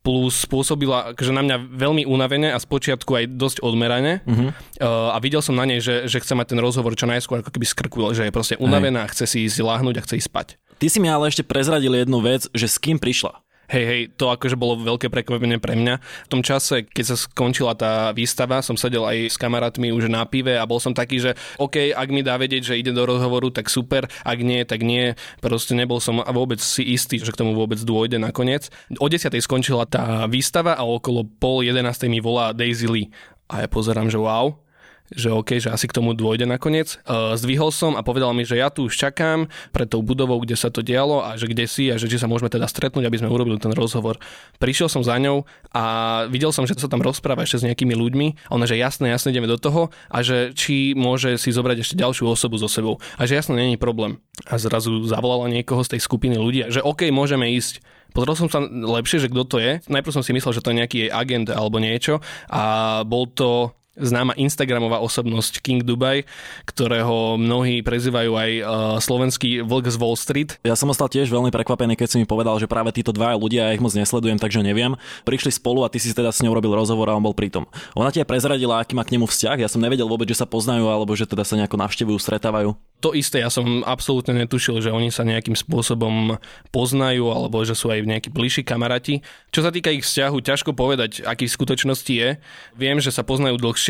plus 0.05 0.45
spôsobila 0.45 1.17
akože 1.17 1.33
na 1.33 1.41
mňa 1.41 1.57
veľmi 1.81 2.05
unavene 2.05 2.53
a 2.53 2.61
spočiatku 2.61 3.09
aj 3.09 3.25
dosť 3.41 3.65
odmerane 3.65 4.21
uh-huh. 4.21 4.53
uh, 4.53 5.17
a 5.17 5.19
videl 5.25 5.41
som 5.41 5.57
na 5.57 5.65
nej, 5.65 5.81
že, 5.81 6.05
že 6.05 6.21
chce 6.21 6.37
mať 6.37 6.53
ten 6.53 6.61
rozhovor 6.61 6.93
čo 6.93 7.09
najskôr 7.09 7.41
ako 7.41 7.49
keby 7.49 7.65
skrku, 7.65 7.99
že 8.13 8.29
je 8.29 8.33
proste 8.35 8.61
unavená, 8.61 9.09
chce 9.09 9.25
si 9.25 9.39
ísť 9.49 9.65
láhnuť 9.65 9.95
a 9.97 10.05
chce 10.05 10.15
ísť 10.21 10.29
spať. 10.29 10.49
Ty 10.77 10.87
si 10.93 11.01
mi 11.01 11.09
ale 11.09 11.33
ešte 11.33 11.41
prezradil 11.41 11.97
jednu 11.97 12.21
vec, 12.21 12.45
že 12.53 12.69
s 12.69 12.77
kým 12.77 13.01
prišla. 13.01 13.44
Hej, 13.69 13.85
hej, 13.85 14.03
to 14.21 14.29
akože 14.29 14.61
bolo 14.61 14.81
veľké 14.81 15.09
prekvapenie 15.09 15.57
pre 15.57 15.73
mňa. 15.77 15.95
V 16.01 16.31
tom 16.31 16.43
čase, 16.45 16.85
keď 16.85 17.05
sa 17.05 17.17
skončila 17.17 17.73
tá 17.73 18.13
výstava, 18.13 18.61
som 18.61 18.77
sedel 18.77 19.05
aj 19.05 19.33
s 19.33 19.37
kamarátmi 19.41 19.89
už 19.93 20.13
na 20.13 20.25
pive 20.29 20.57
a 20.57 20.69
bol 20.69 20.81
som 20.81 20.93
taký, 20.93 21.21
že 21.21 21.31
OK, 21.57 21.93
ak 21.97 22.09
mi 22.13 22.21
dá 22.21 22.37
vedieť, 22.37 22.75
že 22.75 22.79
ide 22.81 22.93
do 22.93 23.09
rozhovoru, 23.09 23.49
tak 23.49 23.73
super, 23.73 24.05
ak 24.25 24.39
nie, 24.41 24.65
tak 24.69 24.85
nie. 24.85 25.17
Proste 25.41 25.73
nebol 25.73 26.01
som 26.01 26.21
vôbec 26.21 26.61
si 26.61 26.85
istý, 26.93 27.21
že 27.21 27.33
k 27.33 27.41
tomu 27.41 27.57
vôbec 27.57 27.81
dôjde 27.81 28.21
nakoniec. 28.21 28.69
O 29.01 29.09
10. 29.09 29.33
skončila 29.41 29.89
tá 29.89 30.29
výstava 30.29 30.77
a 30.77 30.85
okolo 30.85 31.25
pol 31.25 31.65
11. 31.65 31.85
mi 32.09 32.21
volá 32.21 32.53
Daisy 32.53 32.89
Lee. 32.89 33.09
A 33.45 33.65
ja 33.65 33.69
pozerám, 33.69 34.09
že 34.09 34.17
wow, 34.17 34.64
že 35.13 35.29
OK, 35.29 35.61
že 35.61 35.69
asi 35.69 35.85
k 35.85 35.97
tomu 36.01 36.17
dôjde 36.17 36.49
nakoniec. 36.49 36.97
Uh, 37.05 37.37
zdvihol 37.37 37.69
som 37.69 37.93
a 37.93 38.01
povedal 38.01 38.33
mi, 38.33 38.49
že 38.49 38.57
ja 38.57 38.73
tu 38.73 38.89
už 38.89 38.97
čakám 38.97 39.53
pred 39.69 39.85
tou 39.85 40.01
budovou, 40.01 40.41
kde 40.41 40.57
sa 40.57 40.73
to 40.73 40.81
dialo 40.81 41.21
a 41.21 41.37
že 41.37 41.45
kde 41.45 41.69
si 41.69 41.93
a 41.93 42.01
že 42.01 42.09
či 42.09 42.17
sa 42.17 42.25
môžeme 42.25 42.49
teda 42.49 42.65
stretnúť, 42.65 43.05
aby 43.05 43.21
sme 43.21 43.29
urobili 43.29 43.61
ten 43.61 43.77
rozhovor. 43.77 44.17
Prišiel 44.57 44.89
som 44.89 45.05
za 45.05 45.21
ňou 45.21 45.45
a 45.77 45.85
videl 46.33 46.57
som, 46.57 46.65
že 46.65 46.73
sa 46.81 46.89
tam 46.89 47.05
rozpráva 47.05 47.45
ešte 47.45 47.61
s 47.61 47.67
nejakými 47.69 47.93
ľuďmi 47.93 48.49
a 48.49 48.51
ona, 48.57 48.65
že 48.65 48.81
jasne, 48.81 49.13
jasne 49.13 49.37
ideme 49.37 49.51
do 49.51 49.61
toho 49.61 49.93
a 50.09 50.25
že 50.25 50.57
či 50.57 50.97
môže 50.97 51.37
si 51.37 51.53
zobrať 51.53 51.85
ešte 51.85 52.01
ďalšiu 52.01 52.25
osobu 52.25 52.57
so 52.57 52.67
sebou. 52.67 52.97
A 53.21 53.29
že 53.29 53.37
jasne, 53.37 53.61
není 53.61 53.77
problém. 53.77 54.25
A 54.49 54.57
zrazu 54.57 55.05
zavolala 55.05 55.53
niekoho 55.53 55.85
z 55.85 55.97
tej 55.97 56.01
skupiny 56.01 56.41
ľudí, 56.41 56.65
že 56.73 56.81
OK, 56.81 57.13
môžeme 57.13 57.53
ísť. 57.53 57.85
Pozrel 58.15 58.39
som 58.39 58.47
sa 58.47 58.63
lepšie, 58.63 59.27
že 59.27 59.29
kto 59.29 59.43
to 59.43 59.57
je. 59.59 59.83
Najprv 59.91 60.15
som 60.15 60.23
si 60.23 60.31
myslel, 60.31 60.55
že 60.55 60.63
to 60.63 60.71
je 60.71 60.79
nejaký 60.79 60.97
jej 61.07 61.11
agent 61.11 61.51
alebo 61.51 61.83
niečo 61.83 62.23
a 62.47 63.03
bol 63.03 63.27
to 63.27 63.75
známa 63.95 64.35
Instagramová 64.35 64.99
osobnosť 65.03 65.63
King 65.63 65.83
Dubai, 65.87 66.27
ktorého 66.67 67.39
mnohí 67.39 67.81
prezývajú 67.81 68.33
aj 68.35 68.51
uh, 68.61 68.65
slovenský 68.99 69.63
vlk 69.63 69.87
z 69.91 69.97
Wall 69.99 70.17
Street. 70.19 70.51
Ja 70.67 70.75
som 70.75 70.91
ostal 70.91 71.07
tiež 71.11 71.31
veľmi 71.31 71.55
prekvapený, 71.55 71.95
keď 71.95 72.09
si 72.11 72.19
mi 72.21 72.27
povedal, 72.27 72.59
že 72.59 72.71
práve 72.71 72.91
títo 72.91 73.15
dvaja 73.15 73.39
ľudia, 73.39 73.71
ja 73.71 73.75
ich 73.75 73.83
moc 73.83 73.95
nesledujem, 73.95 74.39
takže 74.39 74.67
neviem. 74.67 74.99
Prišli 75.23 75.55
spolu 75.55 75.87
a 75.87 75.91
ty 75.91 76.03
si 76.03 76.11
teda 76.11 76.35
s 76.35 76.43
ňou 76.43 76.55
robil 76.59 76.75
rozhovor 76.75 77.11
a 77.11 77.17
on 77.17 77.25
bol 77.25 77.35
pritom. 77.35 77.67
Ona 77.95 78.11
ti 78.11 78.19
aj 78.19 78.29
prezradila, 78.29 78.83
aký 78.83 78.99
má 78.99 79.07
k 79.07 79.15
nemu 79.15 79.31
vzťah. 79.31 79.63
Ja 79.63 79.71
som 79.71 79.83
nevedel 79.83 80.11
vôbec, 80.11 80.27
že 80.27 80.39
sa 80.39 80.47
poznajú 80.47 80.91
alebo 80.91 81.15
že 81.15 81.31
teda 81.31 81.47
sa 81.47 81.55
nejako 81.55 81.79
navštevujú, 81.79 82.19
stretávajú 82.19 82.75
to 83.05 83.13
isté, 83.13 83.45
ja 83.45 83.53
som 83.53 83.85
absolútne 83.85 84.33
netušil, 84.33 84.81
že 84.81 84.89
oni 84.89 85.13
sa 85.13 85.29
nejakým 85.29 85.53
spôsobom 85.53 86.41
poznajú 86.73 87.29
alebo 87.29 87.61
že 87.61 87.77
sú 87.77 87.93
aj 87.93 88.01
nejakí 88.01 88.33
bližší 88.33 88.65
kamaráti. 88.65 89.21
Čo 89.53 89.69
sa 89.69 89.69
týka 89.69 89.93
ich 89.93 90.09
vzťahu, 90.09 90.41
ťažko 90.41 90.73
povedať, 90.73 91.21
aký 91.21 91.45
v 91.45 91.53
skutočnosti 91.53 92.09
je. 92.09 92.41
Viem, 92.73 93.05
že 93.05 93.13
sa 93.13 93.21
poznajú 93.21 93.61
dlhšie, 93.61 93.84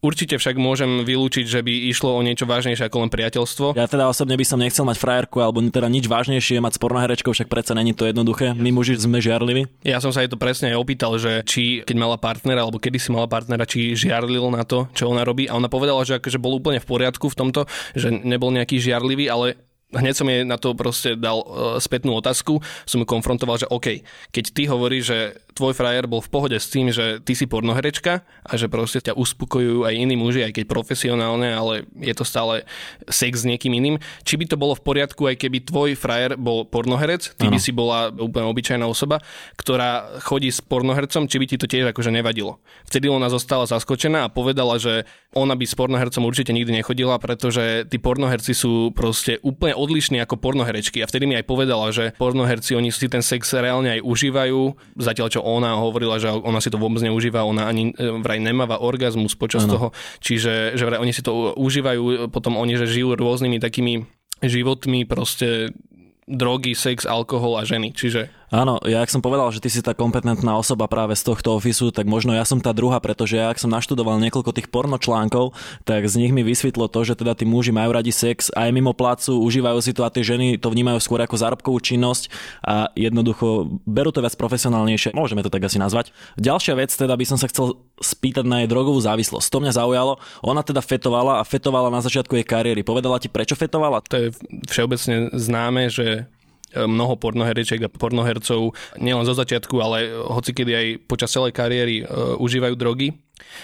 Určite 0.00 0.40
však 0.40 0.56
môžem 0.56 1.04
vylúčiť, 1.04 1.44
že 1.44 1.60
by 1.60 1.92
išlo 1.92 2.16
o 2.16 2.24
niečo 2.24 2.48
vážnejšie 2.48 2.88
ako 2.88 3.04
len 3.04 3.10
priateľstvo. 3.12 3.76
Ja 3.76 3.84
teda 3.84 4.08
osobne 4.08 4.32
by 4.40 4.44
som 4.48 4.56
nechcel 4.56 4.88
mať 4.88 4.96
frajerku 4.96 5.44
alebo 5.44 5.60
teda 5.60 5.92
nič 5.92 6.08
vážnejšie 6.08 6.56
mať 6.64 6.76
s 6.76 6.80
pornoherečkou, 6.80 7.36
však 7.36 7.52
predsa 7.52 7.76
není 7.76 7.92
to 7.92 8.08
jednoduché. 8.08 8.56
My 8.56 8.72
muži 8.72 8.96
sme 8.96 9.20
žiarliví. 9.20 9.68
Ja 9.84 10.00
som 10.00 10.08
sa 10.08 10.24
jej 10.24 10.32
to 10.32 10.40
presne 10.40 10.72
aj 10.72 10.80
opýtal, 10.80 11.20
že 11.20 11.44
či 11.44 11.84
keď 11.84 11.96
mala 12.00 12.16
partnera 12.16 12.64
alebo 12.64 12.80
kedy 12.80 12.96
si 12.96 13.12
mala 13.12 13.28
partnera, 13.28 13.68
či 13.68 13.92
žiarlil 13.92 14.48
na 14.48 14.64
to, 14.64 14.88
čo 14.96 15.04
ona 15.12 15.20
robí. 15.20 15.52
A 15.52 15.60
ona 15.60 15.68
povedala, 15.68 16.00
že 16.08 16.16
akože 16.16 16.40
bol 16.40 16.56
úplne 16.56 16.80
v 16.80 16.88
poriadku 16.88 17.28
v 17.28 17.36
tomto, 17.36 17.68
že 17.92 18.08
nebol 18.08 18.48
nejaký 18.56 18.80
žiarlivý, 18.80 19.28
ale 19.28 19.60
hneď 19.94 20.14
som 20.14 20.26
jej 20.30 20.46
na 20.46 20.56
to 20.56 20.74
proste 20.78 21.18
dal 21.18 21.42
uh, 21.42 21.76
spätnú 21.82 22.14
otázku, 22.14 22.62
som 22.86 23.02
ju 23.02 23.06
konfrontoval, 23.06 23.58
že 23.58 23.70
OK, 23.70 24.06
keď 24.30 24.44
ty 24.54 24.62
hovoríš, 24.70 25.04
že 25.06 25.18
tvoj 25.54 25.74
frajer 25.74 26.06
bol 26.06 26.22
v 26.22 26.30
pohode 26.30 26.56
s 26.56 26.70
tým, 26.70 26.94
že 26.94 27.18
ty 27.20 27.34
si 27.34 27.44
pornoherečka 27.44 28.22
a 28.24 28.52
že 28.54 28.70
proste 28.70 29.02
ťa 29.02 29.18
uspokojujú 29.18 29.84
aj 29.84 29.94
iní 29.94 30.16
muži, 30.16 30.46
aj 30.46 30.56
keď 30.56 30.64
profesionálne, 30.70 31.52
ale 31.52 31.84
je 31.98 32.14
to 32.14 32.24
stále 32.24 32.64
sex 33.10 33.42
s 33.42 33.48
niekým 33.48 33.74
iným. 33.74 33.96
Či 34.24 34.40
by 34.40 34.44
to 34.48 34.56
bolo 34.56 34.78
v 34.78 34.84
poriadku, 34.86 35.26
aj 35.26 35.36
keby 35.36 35.66
tvoj 35.66 35.90
frajer 35.98 36.38
bol 36.40 36.64
pornoherec, 36.64 37.36
ty 37.36 37.50
ano. 37.50 37.52
by 37.52 37.58
si 37.58 37.72
bola 37.74 38.08
úplne 38.14 38.46
obyčajná 38.48 38.86
osoba, 38.86 39.20
ktorá 39.58 40.22
chodí 40.24 40.48
s 40.48 40.62
pornohercom, 40.64 41.26
či 41.28 41.36
by 41.36 41.46
ti 41.50 41.56
to 41.60 41.66
tiež 41.68 41.92
akože 41.92 42.14
nevadilo. 42.14 42.62
Vtedy 42.86 43.10
ona 43.10 43.28
zostala 43.28 43.68
zaskočená 43.68 44.26
a 44.26 44.32
povedala, 44.32 44.80
že 44.80 45.04
ona 45.30 45.54
by 45.54 45.62
s 45.62 45.78
pornohercom 45.78 46.26
určite 46.26 46.50
nikdy 46.50 46.82
nechodila, 46.82 47.14
pretože 47.22 47.86
tí 47.86 48.02
pornoherci 48.02 48.50
sú 48.50 48.90
proste 48.90 49.38
úplne 49.46 49.78
odlišní 49.78 50.18
ako 50.18 50.42
pornoherečky. 50.42 50.98
A 51.02 51.06
vtedy 51.06 51.30
mi 51.30 51.38
aj 51.38 51.46
povedala, 51.46 51.94
že 51.94 52.10
pornoherci 52.18 52.74
oni 52.74 52.90
si 52.90 53.06
ten 53.06 53.22
sex 53.22 53.54
reálne 53.54 53.94
aj 53.94 54.00
užívajú, 54.02 54.60
zatiaľ 54.98 55.28
čo 55.30 55.40
ona 55.46 55.78
hovorila, 55.78 56.18
že 56.18 56.34
ona 56.34 56.58
si 56.58 56.66
to 56.66 56.82
vôbec 56.82 56.98
neužíva, 57.06 57.46
ona 57.46 57.70
ani 57.70 57.94
e, 57.94 58.10
vraj 58.18 58.42
nemáva 58.42 58.82
orgazmus 58.82 59.38
počas 59.38 59.70
ano. 59.70 59.70
toho, 59.70 59.86
čiže 60.18 60.74
že 60.74 60.82
vraj 60.82 60.98
oni 60.98 61.14
si 61.14 61.22
to 61.22 61.54
užívajú, 61.54 62.26
potom 62.34 62.58
oni, 62.58 62.74
že 62.74 62.90
žijú 62.90 63.14
rôznymi 63.14 63.62
takými 63.62 64.10
životmi 64.42 65.06
proste 65.06 65.70
drogy, 66.30 66.74
sex, 66.74 67.06
alkohol 67.06 67.58
a 67.58 67.62
ženy. 67.62 67.94
Čiže 67.94 68.30
Áno, 68.50 68.82
ja 68.82 68.98
ak 69.06 69.14
som 69.14 69.22
povedal, 69.22 69.46
že 69.54 69.62
ty 69.62 69.70
si 69.70 69.78
tá 69.78 69.94
kompetentná 69.94 70.58
osoba 70.58 70.90
práve 70.90 71.14
z 71.14 71.22
tohto 71.22 71.54
ofisu, 71.54 71.94
tak 71.94 72.10
možno 72.10 72.34
ja 72.34 72.42
som 72.42 72.58
tá 72.58 72.74
druhá, 72.74 72.98
pretože 72.98 73.38
ja 73.38 73.46
ak 73.46 73.62
som 73.62 73.70
naštudoval 73.70 74.18
niekoľko 74.18 74.50
tých 74.50 74.66
porno 74.74 74.98
článkov, 74.98 75.54
tak 75.86 76.02
z 76.10 76.18
nich 76.18 76.34
mi 76.34 76.42
vysvetlo 76.42 76.90
to, 76.90 77.06
že 77.06 77.14
teda 77.14 77.38
tí 77.38 77.46
muži 77.46 77.70
majú 77.70 77.94
radi 77.94 78.10
sex 78.10 78.50
aj 78.50 78.74
mimo 78.74 78.90
placu, 78.90 79.38
užívajú 79.38 79.78
si 79.78 79.94
to 79.94 80.02
a 80.02 80.10
tie 80.10 80.26
ženy 80.26 80.58
to 80.58 80.66
vnímajú 80.66 80.98
skôr 80.98 81.22
ako 81.22 81.38
zárobkovú 81.38 81.78
činnosť 81.78 82.26
a 82.66 82.90
jednoducho 82.98 83.70
berú 83.86 84.10
to 84.10 84.18
viac 84.18 84.34
profesionálnejšie, 84.34 85.14
môžeme 85.14 85.46
to 85.46 85.50
tak 85.54 85.62
asi 85.62 85.78
nazvať. 85.78 86.10
Ďalšia 86.34 86.74
vec, 86.74 86.90
teda 86.90 87.14
by 87.14 87.24
som 87.30 87.38
sa 87.38 87.46
chcel 87.46 87.78
spýtať 88.02 88.42
na 88.50 88.66
jej 88.66 88.68
drogovú 88.68 88.98
závislosť. 88.98 89.46
To 89.46 89.62
mňa 89.62 89.78
zaujalo. 89.78 90.18
Ona 90.42 90.66
teda 90.66 90.82
fetovala 90.82 91.38
a 91.38 91.46
fetovala 91.46 91.86
na 91.86 92.02
začiatku 92.02 92.34
jej 92.34 92.46
kariéry. 92.48 92.82
Povedala 92.82 93.22
ti, 93.22 93.30
prečo 93.30 93.54
fetovala? 93.54 94.02
To 94.10 94.16
je 94.18 94.26
všeobecne 94.66 95.30
známe, 95.36 95.86
že 95.92 96.26
mnoho 96.74 97.18
pornoherečiek 97.18 97.82
a 97.86 97.92
pornohercov 97.92 98.74
nielen 98.98 99.26
zo 99.26 99.34
začiatku, 99.34 99.74
ale 99.82 100.10
hoci 100.12 100.54
kedy 100.54 100.72
aj 100.72 100.86
počas 101.10 101.34
celej 101.34 101.54
kariéry 101.54 102.02
uh, 102.02 102.36
užívajú 102.38 102.74
drogy. 102.78 103.16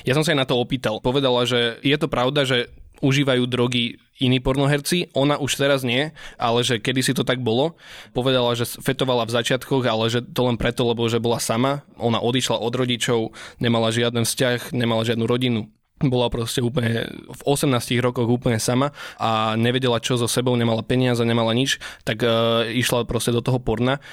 Ja 0.02 0.16
som 0.16 0.24
sa 0.24 0.32
aj 0.34 0.40
na 0.42 0.48
to 0.48 0.58
opýtal. 0.58 0.98
Povedala, 0.98 1.44
že 1.46 1.78
je 1.84 1.96
to 2.00 2.08
pravda, 2.10 2.48
že 2.48 2.72
užívajú 3.04 3.44
drogy 3.44 4.00
iní 4.16 4.40
pornoherci, 4.40 5.12
ona 5.12 5.36
už 5.36 5.60
teraz 5.60 5.84
nie, 5.84 6.16
ale 6.40 6.64
že 6.64 6.80
kedy 6.80 7.04
si 7.04 7.12
to 7.12 7.28
tak 7.28 7.44
bolo. 7.44 7.76
Povedala, 8.16 8.56
že 8.56 8.64
fetovala 8.64 9.28
v 9.28 9.34
začiatkoch, 9.36 9.84
ale 9.84 10.08
že 10.08 10.24
to 10.24 10.48
len 10.48 10.56
preto, 10.56 10.88
lebo 10.88 11.04
že 11.04 11.20
bola 11.20 11.36
sama. 11.36 11.84
Ona 12.00 12.24
odišla 12.24 12.56
od 12.56 12.72
rodičov, 12.72 13.36
nemala 13.60 13.92
žiaden 13.92 14.24
vzťah, 14.24 14.72
nemala 14.72 15.04
žiadnu 15.04 15.24
rodinu 15.28 15.68
bola 16.04 16.28
proste 16.28 16.60
úplne 16.60 17.08
v 17.08 17.40
18 17.48 17.72
rokoch 18.04 18.28
úplne 18.28 18.60
sama 18.60 18.92
a 19.16 19.56
nevedela 19.56 19.96
čo 19.96 20.20
so 20.20 20.28
sebou, 20.28 20.52
nemala 20.52 20.84
peniaze, 20.84 21.24
nemala 21.24 21.56
nič, 21.56 21.80
tak 22.04 22.20
uh, 22.20 22.68
išla 22.68 23.08
proste 23.08 23.32
do 23.32 23.40
toho 23.40 23.56
porna 23.56 24.04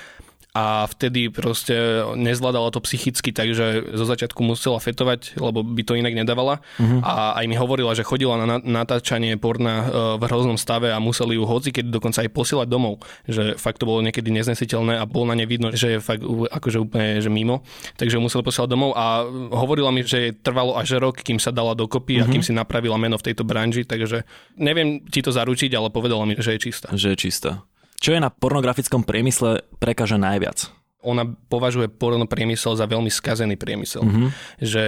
a 0.53 0.85
vtedy 0.85 1.33
proste 1.33 2.05
nezvládala 2.13 2.69
to 2.69 2.77
psychicky, 2.85 3.33
takže 3.33 3.89
zo 3.97 4.05
začiatku 4.05 4.37
musela 4.45 4.77
fetovať, 4.77 5.41
lebo 5.41 5.65
by 5.65 5.81
to 5.81 5.97
inak 5.97 6.13
nedávala. 6.13 6.61
Uh-huh. 6.77 7.01
A 7.01 7.41
aj 7.41 7.45
mi 7.49 7.57
hovorila, 7.57 7.97
že 7.97 8.05
chodila 8.05 8.37
na 8.37 8.61
natáčanie 8.61 9.33
porna 9.41 9.73
e, 9.81 9.85
v 10.21 10.23
hroznom 10.29 10.61
stave 10.61 10.93
a 10.93 11.01
museli 11.01 11.41
ju 11.41 11.49
hoci, 11.49 11.73
keď 11.73 11.89
dokonca 11.89 12.21
aj 12.21 12.29
posielať 12.29 12.67
domov. 12.69 13.01
Že 13.25 13.57
fakt 13.57 13.81
to 13.81 13.89
bolo 13.89 14.05
niekedy 14.05 14.29
neznesiteľné 14.29 15.01
a 15.01 15.09
bolo 15.09 15.33
na 15.33 15.41
ne 15.41 15.49
vidno, 15.49 15.73
že 15.73 15.97
je 15.97 15.99
fakt 15.99 16.21
akože 16.21 16.77
úplne 16.85 17.17
že 17.17 17.33
mimo. 17.33 17.65
Takže 17.97 18.21
museli 18.21 18.45
posielať 18.45 18.69
domov 18.69 18.93
a 18.93 19.25
hovorila 19.57 19.89
mi, 19.89 20.05
že 20.05 20.37
trvalo 20.37 20.77
až 20.77 21.01
rok, 21.01 21.17
kým 21.17 21.41
sa 21.41 21.49
dala 21.49 21.73
dokopy 21.73 22.21
uh-huh. 22.21 22.23
a 22.23 22.25
mhm. 22.29 22.33
kým 22.37 22.43
si 22.45 22.53
napravila 22.53 23.01
meno 23.01 23.17
v 23.17 23.25
tejto 23.25 23.41
branži, 23.41 23.89
takže 23.89 24.21
neviem 24.61 25.01
ti 25.09 25.25
to 25.25 25.33
zaručiť, 25.33 25.73
ale 25.73 25.89
povedala 25.89 26.29
mi, 26.29 26.37
že 26.37 26.53
je 26.53 26.69
čistá. 26.69 26.93
Že 26.93 27.17
je 27.17 27.17
čistá. 27.17 27.65
Čo 28.03 28.11
je 28.11 28.19
na 28.19 28.27
pornografickom 28.27 29.07
priemysle 29.07 29.63
prekáža 29.79 30.19
najviac? 30.19 30.67
ona 31.03 31.27
považuje 31.27 31.91
porno 31.91 32.23
priemysel 32.23 32.79
za 32.79 32.87
veľmi 32.87 33.11
skazený 33.11 33.59
priemysel. 33.59 34.07
Mm-hmm. 34.07 34.27
Že 34.63 34.83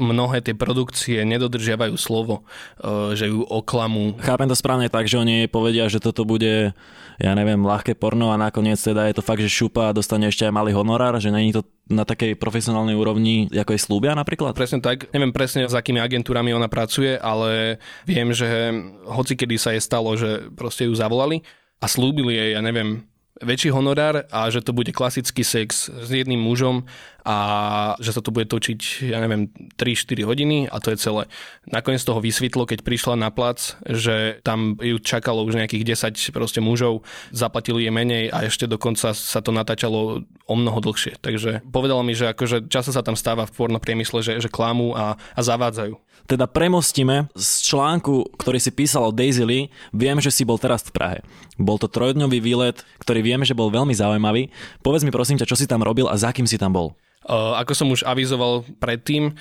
mnohé 0.00 0.40
tie 0.40 0.56
produkcie 0.56 1.20
nedodržiavajú 1.28 1.92
slovo, 2.00 2.48
e, 2.80 3.12
že 3.12 3.28
ju 3.28 3.44
oklamú. 3.44 4.16
Chápem 4.24 4.48
to 4.48 4.56
správne 4.56 4.88
tak, 4.88 5.12
že 5.12 5.20
oni 5.20 5.52
povedia, 5.52 5.92
že 5.92 6.00
toto 6.00 6.24
bude, 6.24 6.72
ja 7.20 7.32
neviem, 7.36 7.60
ľahké 7.60 7.92
porno 8.00 8.32
a 8.32 8.40
nakoniec 8.40 8.80
teda 8.80 9.12
je 9.12 9.20
to 9.20 9.22
fakt, 9.22 9.44
že 9.44 9.52
šupa 9.52 9.92
a 9.92 9.96
dostane 9.96 10.24
ešte 10.24 10.48
aj 10.48 10.56
malý 10.56 10.72
honorár, 10.72 11.20
že 11.20 11.28
není 11.28 11.52
to 11.52 11.68
na 11.92 12.08
takej 12.08 12.40
profesionálnej 12.40 12.96
úrovni, 12.96 13.52
ako 13.52 13.76
je 13.76 13.84
slúbia 13.84 14.16
napríklad? 14.16 14.56
Presne 14.56 14.80
tak. 14.80 15.12
Neviem 15.12 15.36
presne, 15.36 15.68
s 15.68 15.76
akými 15.76 16.00
agentúrami 16.00 16.56
ona 16.56 16.72
pracuje, 16.72 17.20
ale 17.20 17.76
viem, 18.08 18.32
že 18.32 18.72
hoci 19.04 19.36
kedy 19.36 19.60
sa 19.60 19.76
jej 19.76 19.84
stalo, 19.84 20.16
že 20.16 20.48
proste 20.56 20.88
ju 20.88 20.96
zavolali, 20.96 21.44
a 21.82 21.86
slúbili 21.90 22.38
jej, 22.38 22.54
ja 22.54 22.62
neviem, 22.62 23.02
väčší 23.42 23.74
honorár 23.74 24.22
a 24.30 24.46
že 24.54 24.62
to 24.62 24.70
bude 24.70 24.94
klasický 24.94 25.42
sex 25.42 25.90
s 25.90 26.08
jedným 26.08 26.38
mužom 26.38 26.86
a 27.22 27.36
že 28.02 28.14
sa 28.14 28.20
to 28.20 28.34
bude 28.34 28.50
točiť, 28.50 29.06
ja 29.06 29.22
neviem, 29.22 29.50
3-4 29.78 30.26
hodiny 30.26 30.58
a 30.66 30.76
to 30.82 30.90
je 30.90 30.98
celé. 30.98 31.30
Nakoniec 31.70 32.02
toho 32.02 32.18
vysvetlo, 32.18 32.66
keď 32.66 32.82
prišla 32.82 33.14
na 33.14 33.30
plac, 33.30 33.78
že 33.86 34.42
tam 34.42 34.74
ju 34.82 34.98
čakalo 34.98 35.46
už 35.46 35.54
nejakých 35.54 36.14
10 36.18 36.34
proste 36.34 36.58
mužov, 36.58 37.06
zaplatili 37.30 37.86
jej 37.86 37.94
menej 37.94 38.34
a 38.34 38.46
ešte 38.46 38.66
dokonca 38.66 39.14
sa 39.14 39.40
to 39.40 39.54
natáčalo 39.54 40.26
o 40.26 40.54
mnoho 40.58 40.78
dlhšie. 40.82 41.22
Takže 41.22 41.62
povedala 41.70 42.02
mi, 42.02 42.18
že 42.18 42.34
akože 42.34 42.66
často 42.66 42.90
sa 42.90 43.06
tam 43.06 43.14
stáva 43.14 43.46
v 43.46 43.54
porno 43.54 43.78
priemysle, 43.78 44.20
že, 44.20 44.32
že 44.42 44.50
klamú 44.50 44.92
a, 44.98 45.14
a 45.14 45.40
zavádzajú. 45.40 45.94
Teda 46.26 46.46
premostíme 46.46 47.30
z 47.34 47.48
článku, 47.66 48.38
ktorý 48.38 48.58
si 48.62 48.70
písal 48.70 49.10
o 49.10 49.14
Daisy 49.14 49.42
Lee, 49.42 49.70
viem, 49.90 50.22
že 50.22 50.30
si 50.30 50.46
bol 50.46 50.58
teraz 50.58 50.86
v 50.86 50.94
Prahe. 50.94 51.18
Bol 51.58 51.82
to 51.82 51.90
trojdňový 51.90 52.38
výlet, 52.38 52.78
ktorý 53.02 53.20
vieme, 53.26 53.42
že 53.42 53.58
bol 53.58 53.74
veľmi 53.74 53.94
zaujímavý. 53.94 54.54
Povedz 54.86 55.02
mi 55.02 55.10
prosím 55.10 55.38
ťa, 55.38 55.50
čo 55.50 55.58
si 55.58 55.66
tam 55.66 55.82
robil 55.82 56.06
a 56.06 56.14
za 56.14 56.30
kým 56.30 56.46
si 56.46 56.58
tam 56.58 56.74
bol? 56.74 56.94
Uh, 57.26 57.58
ako 57.58 57.72
som 57.74 57.88
už 57.90 58.02
avizoval 58.02 58.66
predtým, 58.82 59.34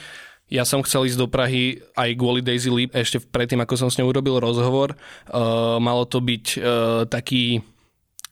ja 0.51 0.67
som 0.67 0.83
chcel 0.83 1.07
ísť 1.07 1.15
do 1.15 1.31
Prahy 1.31 1.79
aj 1.95 2.11
kvôli 2.19 2.43
Daisy 2.43 2.67
Lee, 2.67 2.91
ešte 2.91 3.23
predtým, 3.23 3.63
ako 3.63 3.79
som 3.79 3.87
s 3.87 3.95
ňou 3.95 4.11
urobil 4.11 4.35
rozhovor. 4.43 4.99
Uh, 5.31 5.79
malo 5.79 6.03
to 6.03 6.19
byť 6.19 6.45
uh, 6.59 6.63
taký 7.07 7.63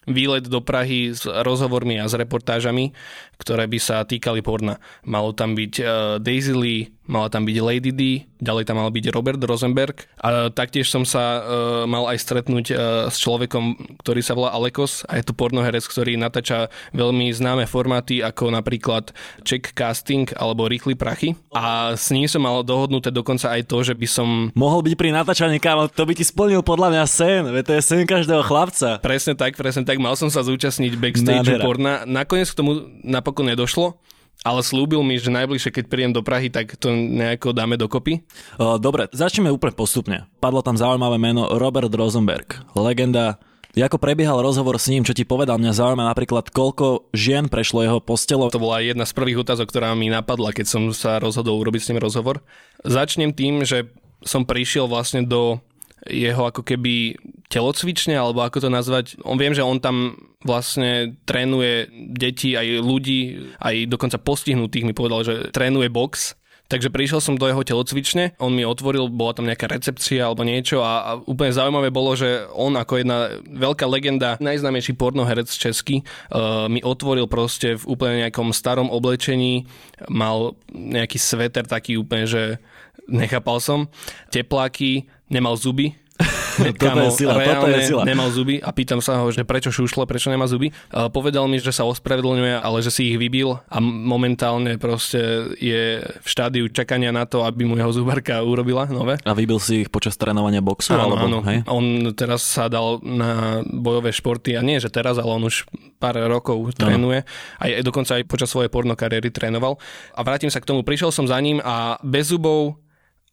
výlet 0.08 0.48
do 0.48 0.63
Prahy 0.63 1.12
s 1.12 1.25
rozhovormi 1.25 2.00
a 2.00 2.08
s 2.08 2.15
reportážami, 2.15 2.96
ktoré 3.39 3.68
by 3.68 3.79
sa 3.79 4.03
týkali 4.03 4.44
porna. 4.44 4.79
Malo 5.08 5.32
tam 5.32 5.56
byť 5.56 5.74
uh, 5.79 5.88
Daisy 6.20 6.56
Lee, 6.56 6.91
mala 7.10 7.32
tam 7.32 7.44
byť 7.48 7.58
Lady 7.58 7.91
D, 7.96 8.01
ďalej 8.38 8.70
tam 8.70 8.79
mal 8.79 8.94
byť 8.94 9.06
Robert 9.10 9.41
Rosenberg 9.41 10.06
a 10.22 10.53
taktiež 10.53 10.91
som 10.91 11.03
sa 11.03 11.41
uh, 11.41 11.44
mal 11.89 12.06
aj 12.12 12.22
stretnúť 12.22 12.65
uh, 12.72 12.77
s 13.10 13.18
človekom, 13.18 13.98
ktorý 14.03 14.22
sa 14.22 14.38
volá 14.38 14.53
Alekos 14.53 15.08
a 15.10 15.18
je 15.18 15.25
to 15.25 15.34
pornoherec, 15.34 15.82
ktorý 15.88 16.20
natáča 16.20 16.70
veľmi 16.94 17.32
známe 17.34 17.65
formáty 17.65 18.22
ako 18.22 18.53
napríklad 18.53 19.15
Check 19.48 19.72
Casting 19.74 20.29
alebo 20.38 20.68
Rýchly 20.68 20.94
prachy 20.94 21.34
a 21.56 21.96
s 21.96 22.12
ním 22.13 22.27
som 22.27 22.44
mal 22.44 22.62
dohodnuté 22.62 23.10
dokonca 23.10 23.51
aj 23.56 23.68
to, 23.68 23.82
že 23.82 23.96
by 23.96 24.08
som... 24.08 24.27
Mohol 24.53 24.91
byť 24.91 24.94
pri 25.00 25.10
natáčaní, 25.15 25.58
kámo, 25.58 25.88
to 25.89 26.03
by 26.06 26.13
ti 26.13 26.27
splnil 26.27 26.62
podľa 26.62 26.91
mňa 26.91 27.03
sen, 27.08 27.41
veď 27.50 27.63
to 27.65 27.74
je 27.79 27.82
sen 27.82 28.03
každého 28.03 28.44
chlapca. 28.46 29.00
Presne 29.00 29.34
tak, 29.34 29.56
presne 29.56 29.84
tak, 29.88 29.99
mal 30.00 30.15
som 30.15 30.32
sa 30.32 30.41
zúčastniť 30.41 30.96
backstage 30.96 31.60
porna. 31.60 32.08
Nakoniec 32.08 32.48
k 32.48 32.58
tomu 32.58 32.88
napokon 33.03 33.51
nedošlo, 33.51 34.00
ale 34.48 34.63
slúbil 34.63 35.03
mi, 35.03 35.20
že 35.20 35.27
najbližšie, 35.29 35.75
keď 35.75 35.86
prídem 35.91 36.15
do 36.15 36.24
Prahy, 36.24 36.48
tak 36.48 36.79
to 36.79 36.96
nejako 36.96 37.51
dáme 37.51 37.75
dokopy. 37.75 38.24
Dobre, 38.58 39.12
začneme 39.12 39.51
úplne 39.51 39.75
postupne. 39.75 40.18
Padlo 40.39 40.63
tam 40.63 40.79
zaujímavé 40.79 41.20
meno 41.20 41.51
Robert 41.60 41.91
Rosenberg, 41.91 42.63
legenda. 42.72 43.36
Ako 43.75 44.01
prebiehal 44.01 44.41
rozhovor 44.41 44.75
s 44.82 44.89
ním, 44.91 45.06
čo 45.06 45.13
ti 45.13 45.24
povedal, 45.24 45.62
mňa 45.62 45.77
zaujíma 45.77 46.03
napríklad, 46.08 46.50
koľko 46.51 47.12
žien 47.13 47.48
prešlo 47.48 47.86
jeho 47.86 48.00
postelo. 48.01 48.50
To 48.50 48.60
bola 48.60 48.82
jedna 48.82 49.06
z 49.06 49.13
prvých 49.13 49.46
otázok, 49.46 49.70
ktorá 49.72 49.94
mi 49.94 50.10
napadla, 50.10 50.51
keď 50.51 50.65
som 50.68 50.84
sa 50.91 51.22
rozhodol 51.22 51.62
urobiť 51.62 51.82
s 51.84 51.89
ním 51.94 52.01
rozhovor. 52.01 52.41
Začnem 52.82 53.32
tým, 53.32 53.63
že 53.63 53.94
som 54.25 54.44
prišiel 54.44 54.89
vlastne 54.89 55.24
do 55.24 55.63
jeho 56.08 56.48
ako 56.48 56.63
keby 56.63 57.20
telocvične, 57.51 58.15
alebo 58.15 58.46
ako 58.46 58.63
to 58.63 58.70
nazvať. 58.72 59.06
On 59.25 59.36
viem, 59.36 59.51
že 59.51 59.65
on 59.65 59.84
tam 59.84 60.15
vlastne 60.46 61.20
trénuje 61.27 61.91
deti, 62.15 62.56
aj 62.56 62.79
ľudí, 62.79 63.51
aj 63.60 63.91
dokonca 63.91 64.22
postihnutých 64.22 64.88
mi 64.88 64.94
povedal, 64.96 65.27
že 65.27 65.36
trénuje 65.51 65.91
box. 65.91 66.39
Takže 66.70 66.94
prišiel 66.94 67.18
som 67.18 67.34
do 67.34 67.50
jeho 67.50 67.65
telocvične, 67.65 68.38
on 68.38 68.53
mi 68.53 68.62
otvoril, 68.62 69.10
bola 69.10 69.34
tam 69.34 69.50
nejaká 69.50 69.65
recepcia 69.65 70.22
alebo 70.22 70.46
niečo 70.46 70.86
a, 70.86 71.01
a 71.01 71.12
úplne 71.18 71.50
zaujímavé 71.50 71.89
bolo, 71.89 72.13
že 72.13 72.46
on 72.53 72.77
ako 72.77 73.01
jedna 73.01 73.41
veľká 73.41 73.89
legenda, 73.89 74.38
najznámejší 74.38 74.94
pornoherec 74.94 75.50
český, 75.50 76.06
uh, 76.29 76.70
mi 76.70 76.86
otvoril 76.86 77.25
proste 77.25 77.74
v 77.74 77.89
úplne 77.89 78.22
nejakom 78.22 78.53
starom 78.53 78.94
oblečení, 78.94 79.65
mal 80.13 80.53
nejaký 80.70 81.18
sveter 81.18 81.65
taký 81.65 81.98
úplne, 81.98 82.29
že 82.29 82.62
nechápal 83.10 83.58
som, 83.58 83.89
tepláky, 84.29 85.10
nemal 85.29 85.55
zuby, 85.55 85.95
toto 86.81 87.00
je 87.00 87.12
sila, 87.15 87.33
toto 87.39 87.67
je 87.71 87.81
sila. 87.88 88.03
nemal 88.03 88.27
zuby 88.31 88.59
a 88.59 88.69
pýtam 88.75 89.00
sa 89.00 89.24
ho, 89.24 89.31
že 89.31 89.48
prečo 89.48 89.71
šušle, 89.71 90.03
prečo 90.03 90.27
nemá 90.27 90.45
zuby. 90.51 90.75
A 90.91 91.07
povedal 91.07 91.48
mi, 91.48 91.57
že 91.59 91.71
sa 91.71 91.88
ospravedlňuje, 91.88 92.59
ale 92.59 92.77
že 92.83 92.91
si 92.91 93.15
ich 93.15 93.17
vybil 93.17 93.55
a 93.55 93.77
momentálne 93.79 94.75
proste 94.75 95.53
je 95.57 96.03
v 96.03 96.27
štádiu 96.27 96.67
čakania 96.67 97.15
na 97.15 97.24
to, 97.24 97.48
aby 97.48 97.63
mu 97.63 97.79
jeho 97.79 97.91
zubarka 97.95 98.43
urobila 98.43 98.88
nové. 98.91 99.15
A 99.24 99.31
vybil 99.31 99.59
si 99.63 99.88
ich 99.88 99.89
počas 99.91 100.19
trénovania 100.19 100.59
boxu? 100.59 100.95
Áno, 100.95 101.15
alebo, 101.15 101.25
áno. 101.27 101.39
Hej? 101.48 101.63
On 101.71 102.12
teraz 102.12 102.43
sa 102.43 102.67
dal 102.67 103.00
na 103.03 103.63
bojové 103.63 104.12
športy 104.12 104.59
a 104.59 104.62
nie, 104.62 104.83
že 104.83 104.91
teraz, 104.91 105.15
ale 105.15 105.31
on 105.31 105.48
už 105.48 105.63
pár 106.00 106.19
rokov 106.19 106.75
trénuje. 106.75 107.24
Aj 107.59 107.69
dokonca 107.83 108.19
aj 108.19 108.27
počas 108.27 108.51
svojej 108.51 108.71
porno 108.71 108.95
kariéry 109.00 109.31
trénoval. 109.31 109.79
A 110.15 110.19
vrátim 110.27 110.51
sa 110.51 110.59
k 110.59 110.67
tomu, 110.67 110.83
prišiel 110.83 111.15
som 111.15 111.24
za 111.27 111.39
ním 111.39 111.63
a 111.63 111.95
bez 112.03 112.31
zubov 112.31 112.79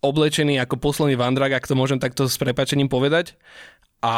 oblečený 0.06 0.62
ako 0.62 0.78
posledný 0.78 1.18
vandrak, 1.18 1.58
ak 1.58 1.68
to 1.68 1.75
môžem 1.75 1.98
takto 1.98 2.30
s 2.30 2.38
prepačením 2.38 2.86
povedať. 2.86 3.34
A 4.04 4.14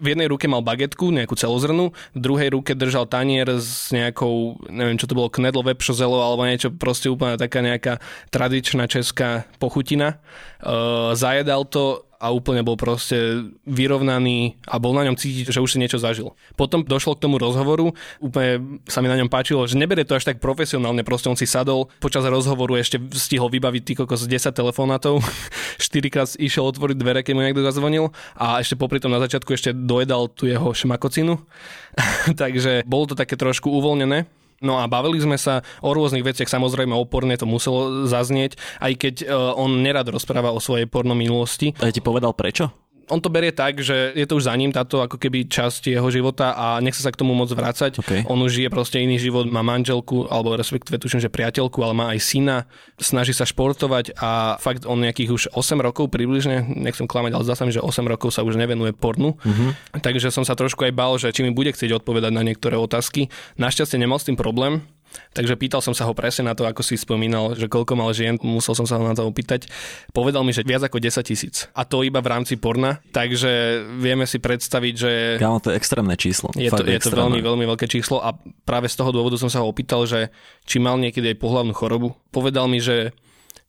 v 0.00 0.16
jednej 0.16 0.30
ruke 0.30 0.46
mal 0.46 0.64
bagetku, 0.64 1.12
nejakú 1.12 1.34
celozrnú, 1.36 1.92
v 2.14 2.20
druhej 2.22 2.56
ruke 2.56 2.72
držal 2.72 3.04
tanier 3.10 3.58
s 3.58 3.90
nejakou, 3.92 4.56
neviem 4.70 4.96
čo 4.96 5.10
to 5.10 5.18
bolo, 5.18 5.28
knedlo, 5.28 5.66
vepšozelo 5.66 6.24
alebo 6.24 6.46
niečo, 6.46 6.72
proste 6.72 7.10
úplne 7.10 7.36
taká 7.36 7.60
nejaká 7.60 7.98
tradičná 8.32 8.86
česká 8.88 9.44
pochutina. 9.60 10.22
Uh, 10.62 11.12
zajedal 11.18 11.68
to 11.68 12.09
a 12.20 12.28
úplne 12.28 12.60
bol 12.60 12.76
proste 12.76 13.48
vyrovnaný 13.64 14.60
a 14.68 14.76
bol 14.76 14.92
na 14.92 15.08
ňom 15.08 15.16
cítiť, 15.16 15.48
že 15.48 15.64
už 15.64 15.72
si 15.72 15.80
niečo 15.80 15.96
zažil. 15.96 16.36
Potom 16.52 16.84
došlo 16.84 17.16
k 17.16 17.24
tomu 17.24 17.40
rozhovoru, 17.40 17.96
úplne 18.20 18.84
sa 18.84 19.00
mi 19.00 19.08
na 19.08 19.16
ňom 19.16 19.32
páčilo, 19.32 19.64
že 19.64 19.80
neberie 19.80 20.04
to 20.04 20.20
až 20.20 20.28
tak 20.28 20.36
profesionálne, 20.36 21.00
proste 21.00 21.32
on 21.32 21.40
si 21.40 21.48
sadol, 21.48 21.88
počas 21.96 22.28
rozhovoru 22.28 22.76
ešte 22.76 23.00
stihol 23.16 23.48
vybaviť 23.48 23.82
tý 23.82 23.92
kokos 23.96 24.28
10 24.28 24.52
telefonátov, 24.52 25.24
4 25.80 26.12
krát 26.12 26.28
išiel 26.36 26.68
otvoriť 26.68 26.96
dvere, 27.00 27.24
keď 27.24 27.32
mu 27.32 27.40
niekto 27.40 27.64
zazvonil 27.64 28.12
a 28.36 28.60
ešte 28.60 28.76
popri 28.76 29.00
tom 29.00 29.16
na 29.16 29.24
začiatku 29.24 29.56
ešte 29.56 29.72
dojedal 29.72 30.28
tú 30.28 30.44
jeho 30.44 30.76
šmakocinu. 30.76 31.40
Takže 32.40 32.84
bolo 32.84 33.08
to 33.08 33.14
také 33.16 33.40
trošku 33.40 33.72
uvoľnené. 33.72 34.28
No 34.60 34.76
a 34.76 34.84
bavili 34.88 35.20
sme 35.20 35.40
sa 35.40 35.64
o 35.80 35.96
rôznych 35.96 36.24
veciach, 36.24 36.48
samozrejme 36.48 36.92
oporne 36.92 37.32
to 37.40 37.48
muselo 37.48 38.04
zaznieť, 38.04 38.60
aj 38.84 38.92
keď 39.00 39.14
e, 39.24 39.26
on 39.32 39.80
nerad 39.80 40.04
rozpráva 40.12 40.52
o 40.52 40.60
svojej 40.60 40.84
porno 40.84 41.16
minulosti. 41.16 41.72
A 41.80 41.88
ja 41.88 41.96
ti 41.96 42.04
povedal 42.04 42.36
prečo? 42.36 42.79
On 43.10 43.20
to 43.20 43.28
berie 43.28 43.50
tak, 43.50 43.82
že 43.82 44.14
je 44.14 44.24
to 44.24 44.38
už 44.38 44.46
za 44.46 44.54
ním 44.54 44.70
táto 44.70 45.02
ako 45.02 45.18
keby 45.18 45.50
časť 45.50 45.90
jeho 45.90 46.08
života 46.08 46.54
a 46.54 46.78
nechce 46.78 47.02
sa 47.02 47.10
k 47.10 47.18
tomu 47.18 47.34
moc 47.34 47.50
vrácať. 47.50 47.98
Okay. 47.98 48.22
On 48.30 48.38
už 48.38 48.62
žije 48.62 48.70
proste 48.70 49.02
iný 49.02 49.18
život, 49.18 49.50
má 49.50 49.60
manželku, 49.66 50.30
alebo 50.30 50.54
respektíve 50.54 51.02
tuším, 51.02 51.20
že 51.20 51.28
priateľku, 51.28 51.82
ale 51.82 51.92
má 51.92 52.14
aj 52.14 52.18
syna, 52.22 52.56
snaží 52.96 53.34
sa 53.34 53.42
športovať 53.42 54.14
a 54.16 54.56
fakt 54.62 54.86
on 54.86 55.02
nejakých 55.02 55.30
už 55.34 55.42
8 55.52 55.82
rokov 55.82 56.08
približne, 56.14 56.70
nechcem 56.70 57.10
klamať, 57.10 57.34
ale 57.34 57.44
zdá 57.44 57.54
sa 57.58 57.66
mi, 57.66 57.74
že 57.74 57.82
8 57.82 58.06
rokov 58.06 58.30
sa 58.30 58.46
už 58.46 58.54
nevenuje 58.54 58.94
pornu. 58.94 59.34
Uh-huh. 59.34 59.70
Takže 59.98 60.30
som 60.30 60.46
sa 60.46 60.54
trošku 60.54 60.86
aj 60.86 60.92
bál, 60.94 61.18
že 61.18 61.34
či 61.34 61.42
mi 61.42 61.50
bude 61.50 61.74
chcieť 61.74 62.00
odpovedať 62.00 62.30
na 62.30 62.46
niektoré 62.46 62.78
otázky. 62.78 63.28
Našťastie 63.58 63.98
nemal 63.98 64.22
s 64.22 64.30
tým 64.30 64.38
problém, 64.38 64.86
Takže 65.30 65.54
pýtal 65.54 65.80
som 65.82 65.94
sa 65.94 66.06
ho 66.06 66.14
presne 66.14 66.50
na 66.50 66.54
to, 66.58 66.66
ako 66.66 66.82
si 66.82 66.98
spomínal, 66.98 67.54
že 67.54 67.70
koľko 67.70 67.94
mal 67.94 68.10
žien, 68.10 68.38
musel 68.42 68.74
som 68.74 68.86
sa 68.86 68.98
ho 68.98 69.04
na 69.06 69.14
to 69.14 69.26
opýtať. 69.26 69.70
Povedal 70.10 70.42
mi, 70.42 70.50
že 70.50 70.66
viac 70.66 70.82
ako 70.86 70.98
10 70.98 71.22
tisíc. 71.22 71.70
A 71.74 71.86
to 71.86 72.02
iba 72.02 72.18
v 72.18 72.30
rámci 72.30 72.58
porna, 72.58 72.98
takže 73.14 73.82
vieme 73.98 74.26
si 74.26 74.42
predstaviť, 74.42 74.94
že... 74.94 75.10
Kámo, 75.38 75.62
to 75.62 75.70
je 75.70 75.78
extrémne 75.78 76.14
číslo. 76.18 76.50
Je 76.58 76.70
to, 76.70 76.82
je 76.82 76.98
to 76.98 77.14
veľmi, 77.14 77.38
veľmi 77.38 77.64
veľké 77.66 77.86
číslo 77.86 78.22
a 78.22 78.34
práve 78.66 78.90
z 78.90 78.98
toho 78.98 79.10
dôvodu 79.14 79.38
som 79.38 79.50
sa 79.50 79.62
ho 79.62 79.70
opýtal, 79.70 80.06
že 80.06 80.34
či 80.66 80.82
mal 80.82 80.98
niekedy 80.98 81.34
aj 81.34 81.42
pohľavnú 81.42 81.74
chorobu. 81.74 82.14
Povedal 82.34 82.66
mi, 82.66 82.82
že 82.82 83.14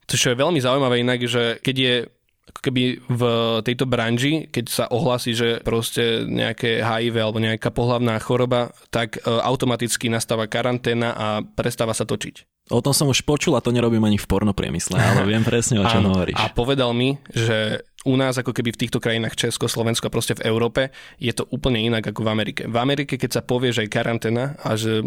to 0.10 0.20
čo 0.20 0.34
je 0.34 0.42
veľmi 0.42 0.60
zaujímavé 0.60 1.00
inak, 1.00 1.24
že 1.24 1.62
keď 1.64 1.76
je 1.78 1.96
ako 2.50 2.60
keby 2.68 3.00
v 3.06 3.24
tejto 3.64 3.86
branži, 3.86 4.50
keď 4.50 4.66
sa 4.68 4.86
ohlasí, 4.90 5.38
že 5.38 5.62
proste 5.62 6.26
nejaké 6.26 6.82
HIV 6.82 7.16
alebo 7.22 7.38
nejaká 7.40 7.70
pohlavná 7.70 8.18
choroba, 8.20 8.74
tak 8.90 9.22
e, 9.22 9.30
automaticky 9.30 10.10
nastáva 10.10 10.50
karanténa 10.50 11.14
a 11.14 11.28
prestáva 11.46 11.94
sa 11.94 12.04
točiť. 12.04 12.68
O 12.74 12.80
tom 12.84 12.96
som 12.96 13.08
už 13.10 13.24
počul 13.28 13.56
a 13.58 13.64
to 13.64 13.74
nerobím 13.74 14.04
ani 14.04 14.20
v 14.20 14.28
pornopriemysle, 14.28 14.96
ale 14.96 15.28
viem 15.28 15.44
presne, 15.44 15.82
o 15.82 15.86
čom 15.86 16.08
hovoríš. 16.08 16.40
A 16.40 16.52
povedal 16.54 16.96
mi, 16.96 17.20
že 17.34 17.84
u 18.06 18.16
nás 18.16 18.38
ako 18.38 18.54
keby 18.56 18.74
v 18.74 18.82
týchto 18.86 19.02
krajinách 19.02 19.38
Česko, 19.38 19.70
Slovensko 19.70 20.08
a 20.10 20.14
proste 20.14 20.38
v 20.38 20.46
Európe 20.48 20.90
je 21.22 21.34
to 21.36 21.46
úplne 21.52 21.82
inak 21.82 22.06
ako 22.10 22.26
v 22.26 22.30
Amerike. 22.32 22.62
V 22.66 22.78
Amerike, 22.78 23.20
keď 23.20 23.42
sa 23.42 23.42
povie, 23.42 23.76
že 23.76 23.86
je 23.86 23.94
karanténa 23.94 24.58
a 24.62 24.74
že 24.80 25.06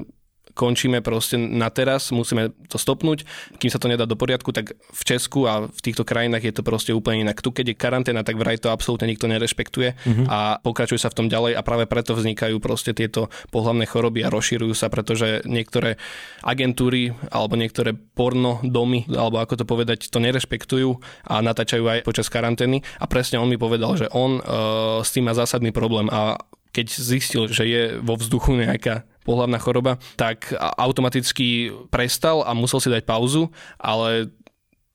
končíme 0.54 1.02
proste 1.02 1.36
na 1.36 1.68
teraz, 1.68 2.14
musíme 2.14 2.54
to 2.70 2.78
stopnúť, 2.78 3.26
kým 3.58 3.70
sa 3.70 3.82
to 3.82 3.90
nedá 3.90 4.06
do 4.06 4.14
poriadku, 4.14 4.54
tak 4.54 4.78
v 4.78 5.02
Česku 5.02 5.50
a 5.50 5.66
v 5.66 5.80
týchto 5.82 6.06
krajinách 6.06 6.46
je 6.46 6.54
to 6.54 6.62
proste 6.62 6.94
úplne 6.94 7.26
inak. 7.26 7.42
Tu, 7.42 7.50
keď 7.50 7.74
je 7.74 7.76
karanténa, 7.76 8.22
tak 8.22 8.38
vraj 8.38 8.56
to 8.56 8.70
absolútne 8.70 9.10
nikto 9.10 9.26
nerešpektuje 9.26 9.88
uh-huh. 9.94 10.26
a 10.30 10.38
pokračuje 10.62 11.02
sa 11.02 11.10
v 11.10 11.18
tom 11.18 11.26
ďalej 11.26 11.58
a 11.58 11.66
práve 11.66 11.90
preto 11.90 12.14
vznikajú 12.14 12.62
proste 12.62 12.94
tieto 12.94 13.28
pohlavné 13.50 13.84
choroby 13.84 14.22
a 14.22 14.32
rozširujú 14.32 14.72
sa, 14.72 14.88
pretože 14.88 15.42
niektoré 15.44 15.98
agentúry 16.46 17.12
alebo 17.34 17.58
niektoré 17.58 17.92
porno 17.92 18.62
domy, 18.62 19.04
alebo 19.10 19.42
ako 19.42 19.60
to 19.60 19.64
povedať, 19.66 20.08
to 20.08 20.22
nerešpektujú 20.22 21.02
a 21.28 21.42
natáčajú 21.42 21.84
aj 21.84 21.98
počas 22.06 22.30
karantény 22.30 22.86
a 23.02 23.10
presne 23.10 23.42
on 23.42 23.50
mi 23.50 23.58
povedal, 23.58 23.98
že 23.98 24.06
on 24.14 24.38
uh, 24.38 25.02
s 25.02 25.10
tým 25.10 25.26
má 25.26 25.34
zásadný 25.34 25.74
problém 25.74 26.06
a 26.14 26.38
keď 26.74 26.86
zistil, 26.90 27.46
že 27.46 27.64
je 27.70 27.82
vo 28.02 28.18
vzduchu 28.18 28.58
nejaká 28.58 29.06
pohľavná 29.24 29.58
choroba, 29.58 29.96
tak 30.14 30.52
automaticky 30.60 31.72
prestal 31.88 32.44
a 32.44 32.52
musel 32.52 32.78
si 32.78 32.92
dať 32.92 33.08
pauzu, 33.08 33.48
ale 33.80 34.30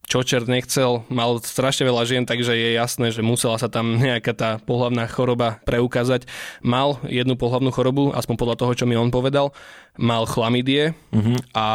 čo 0.09 0.25
čert 0.25 0.49
nechcel, 0.49 1.05
mal 1.13 1.37
strašne 1.37 1.85
veľa 1.85 2.01
žien, 2.01 2.25
takže 2.25 2.57
je 2.57 2.73
jasné, 2.73 3.13
že 3.13 3.21
musela 3.21 3.61
sa 3.61 3.69
tam 3.69 3.97
nejaká 4.01 4.33
tá 4.33 4.49
pohľavná 4.57 5.05
choroba 5.05 5.61
preukázať. 5.69 6.25
Mal 6.65 6.97
jednu 7.05 7.37
pohľavnú 7.37 7.69
chorobu, 7.69 8.09
aspoň 8.17 8.35
podľa 8.35 8.57
toho, 8.57 8.71
čo 8.73 8.85
mi 8.89 8.97
on 8.97 9.13
povedal, 9.13 9.53
mal 10.01 10.25
chlamidie 10.25 10.97
uh-huh. 11.13 11.37
a 11.53 11.67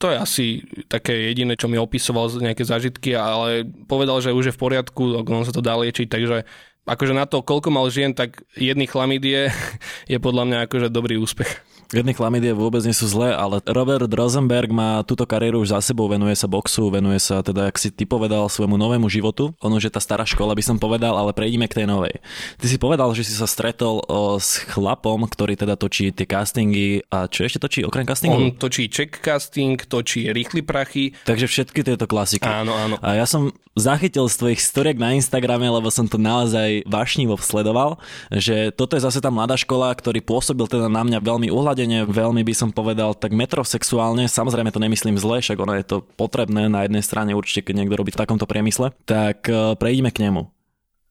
to 0.00 0.08
je 0.08 0.16
asi 0.16 0.46
také 0.88 1.28
jediné, 1.28 1.60
čo 1.60 1.68
mi 1.68 1.76
opisoval 1.76 2.32
z 2.32 2.40
nejaké 2.40 2.64
zážitky, 2.64 3.12
ale 3.12 3.68
povedal, 3.84 4.16
že 4.24 4.32
už 4.32 4.48
je 4.48 4.56
v 4.56 4.62
poriadku, 4.64 5.28
on 5.28 5.44
sa 5.44 5.52
to 5.52 5.60
dá 5.60 5.76
liečiť, 5.76 6.08
takže 6.08 6.48
akože 6.88 7.12
na 7.16 7.24
to, 7.28 7.44
koľko 7.44 7.68
mal 7.72 7.86
žien, 7.92 8.16
tak 8.16 8.42
jedný 8.56 8.86
chlamidie 8.88 9.50
je 10.12 10.18
podľa 10.18 10.44
mňa 10.48 10.58
akože 10.68 10.88
dobrý 10.92 11.20
úspech. 11.20 11.70
Jedny 11.90 12.14
chlamidie 12.14 12.54
vôbec 12.54 12.86
nie 12.86 12.94
sú 12.94 13.10
zlé, 13.10 13.34
ale 13.34 13.58
Robert 13.66 14.06
Rosenberg 14.06 14.70
má 14.70 15.02
túto 15.02 15.26
kariéru 15.26 15.58
už 15.58 15.74
za 15.74 15.82
sebou, 15.82 16.06
venuje 16.06 16.38
sa 16.38 16.46
boxu, 16.46 16.86
venuje 16.86 17.18
sa 17.18 17.42
teda, 17.42 17.66
ak 17.66 17.82
si 17.82 17.90
ty 17.90 18.06
povedal, 18.06 18.46
svojmu 18.46 18.78
novému 18.78 19.10
životu. 19.10 19.50
Ono, 19.58 19.74
že 19.82 19.90
tá 19.90 19.98
stará 19.98 20.22
škola 20.22 20.54
by 20.54 20.62
som 20.62 20.78
povedal, 20.78 21.18
ale 21.18 21.34
prejdime 21.34 21.66
k 21.66 21.82
tej 21.82 21.86
novej. 21.90 22.22
Ty 22.62 22.66
si 22.70 22.78
povedal, 22.78 23.10
že 23.10 23.26
si 23.26 23.34
sa 23.34 23.50
stretol 23.50 24.06
o, 24.06 24.38
s 24.38 24.62
chlapom, 24.70 25.26
ktorý 25.26 25.58
teda 25.58 25.74
točí 25.74 26.14
tie 26.14 26.30
castingy 26.30 27.02
a 27.10 27.26
čo 27.26 27.42
ešte 27.42 27.58
točí 27.58 27.82
okrem 27.82 28.06
castingu? 28.06 28.38
On 28.38 28.54
točí 28.54 28.86
check 28.86 29.18
casting, 29.18 29.74
točí 29.90 30.30
rýchly 30.30 30.62
prachy. 30.62 31.10
Takže 31.26 31.50
všetky 31.50 31.82
tieto 31.82 32.06
klasiky. 32.06 32.46
Áno, 32.46 32.70
áno. 32.70 33.02
A 33.02 33.18
ja 33.18 33.26
som 33.26 33.50
zachytil 33.82 34.30
z 34.30 34.36
tvojich 34.38 34.60
storiek 34.62 35.00
na 35.00 35.16
Instagrame, 35.16 35.66
lebo 35.66 35.88
som 35.90 36.06
to 36.06 36.20
naozaj 36.20 36.86
vášnivo 36.86 37.34
sledoval, 37.40 37.98
že 38.28 38.70
toto 38.70 38.94
je 38.94 39.02
zase 39.02 39.18
tá 39.18 39.32
mladá 39.32 39.56
škola, 39.58 39.90
ktorý 39.90 40.22
pôsobil 40.22 40.68
teda 40.68 40.86
na 40.86 41.02
mňa 41.02 41.18
veľmi 41.18 41.48
uhľadne 41.48 41.70
naladenie 41.70 42.02
veľmi 42.02 42.42
by 42.42 42.54
som 42.54 42.70
povedal 42.74 43.14
tak 43.14 43.30
metrosexuálne, 43.30 44.28
samozrejme 44.28 44.74
to 44.74 44.82
nemyslím 44.82 45.16
zle, 45.16 45.40
však 45.40 45.56
ono 45.56 45.78
je 45.78 45.84
to 45.86 45.96
potrebné 46.18 46.68
na 46.68 46.84
jednej 46.84 47.00
strane 47.00 47.32
určite, 47.32 47.70
keď 47.70 47.74
niekto 47.78 47.94
robí 47.94 48.10
v 48.12 48.20
takomto 48.20 48.44
priemysle, 48.44 48.92
tak 49.06 49.48
e, 49.48 49.78
prejdime 49.78 50.12
k 50.12 50.28
nemu. 50.28 50.50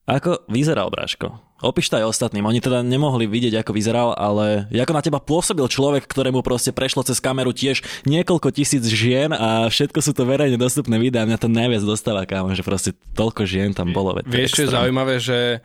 Ako 0.06 0.46
vyzerá 0.52 0.84
obrážko? 0.84 1.49
Opíš 1.60 1.92
to 1.92 2.00
aj 2.00 2.08
ostatným. 2.08 2.48
Oni 2.48 2.64
teda 2.64 2.80
nemohli 2.80 3.28
vidieť, 3.28 3.60
ako 3.60 3.76
vyzeral, 3.76 4.16
ale 4.16 4.68
ako 4.72 4.94
na 4.96 5.04
teba 5.04 5.20
pôsobil 5.20 5.68
človek, 5.68 6.08
ktorému 6.08 6.40
proste 6.40 6.72
prešlo 6.72 7.04
cez 7.04 7.20
kameru 7.20 7.52
tiež 7.52 7.84
niekoľko 8.08 8.50
tisíc 8.56 8.88
žien 8.88 9.36
a 9.36 9.68
všetko 9.68 10.00
sú 10.00 10.12
to 10.16 10.24
verejne 10.24 10.56
dostupné 10.56 10.96
videá. 10.96 11.28
Mňa 11.28 11.40
to 11.40 11.52
najviac 11.52 11.84
dostáva, 11.84 12.24
kámo, 12.24 12.56
že 12.56 12.64
proste 12.64 12.96
toľko 13.12 13.44
žien 13.44 13.76
tam 13.76 13.92
bolo. 13.92 14.16
Vieš, 14.24 14.56
čo 14.56 14.64
je 14.68 14.76
zaujímavé, 14.76 15.20
že 15.20 15.60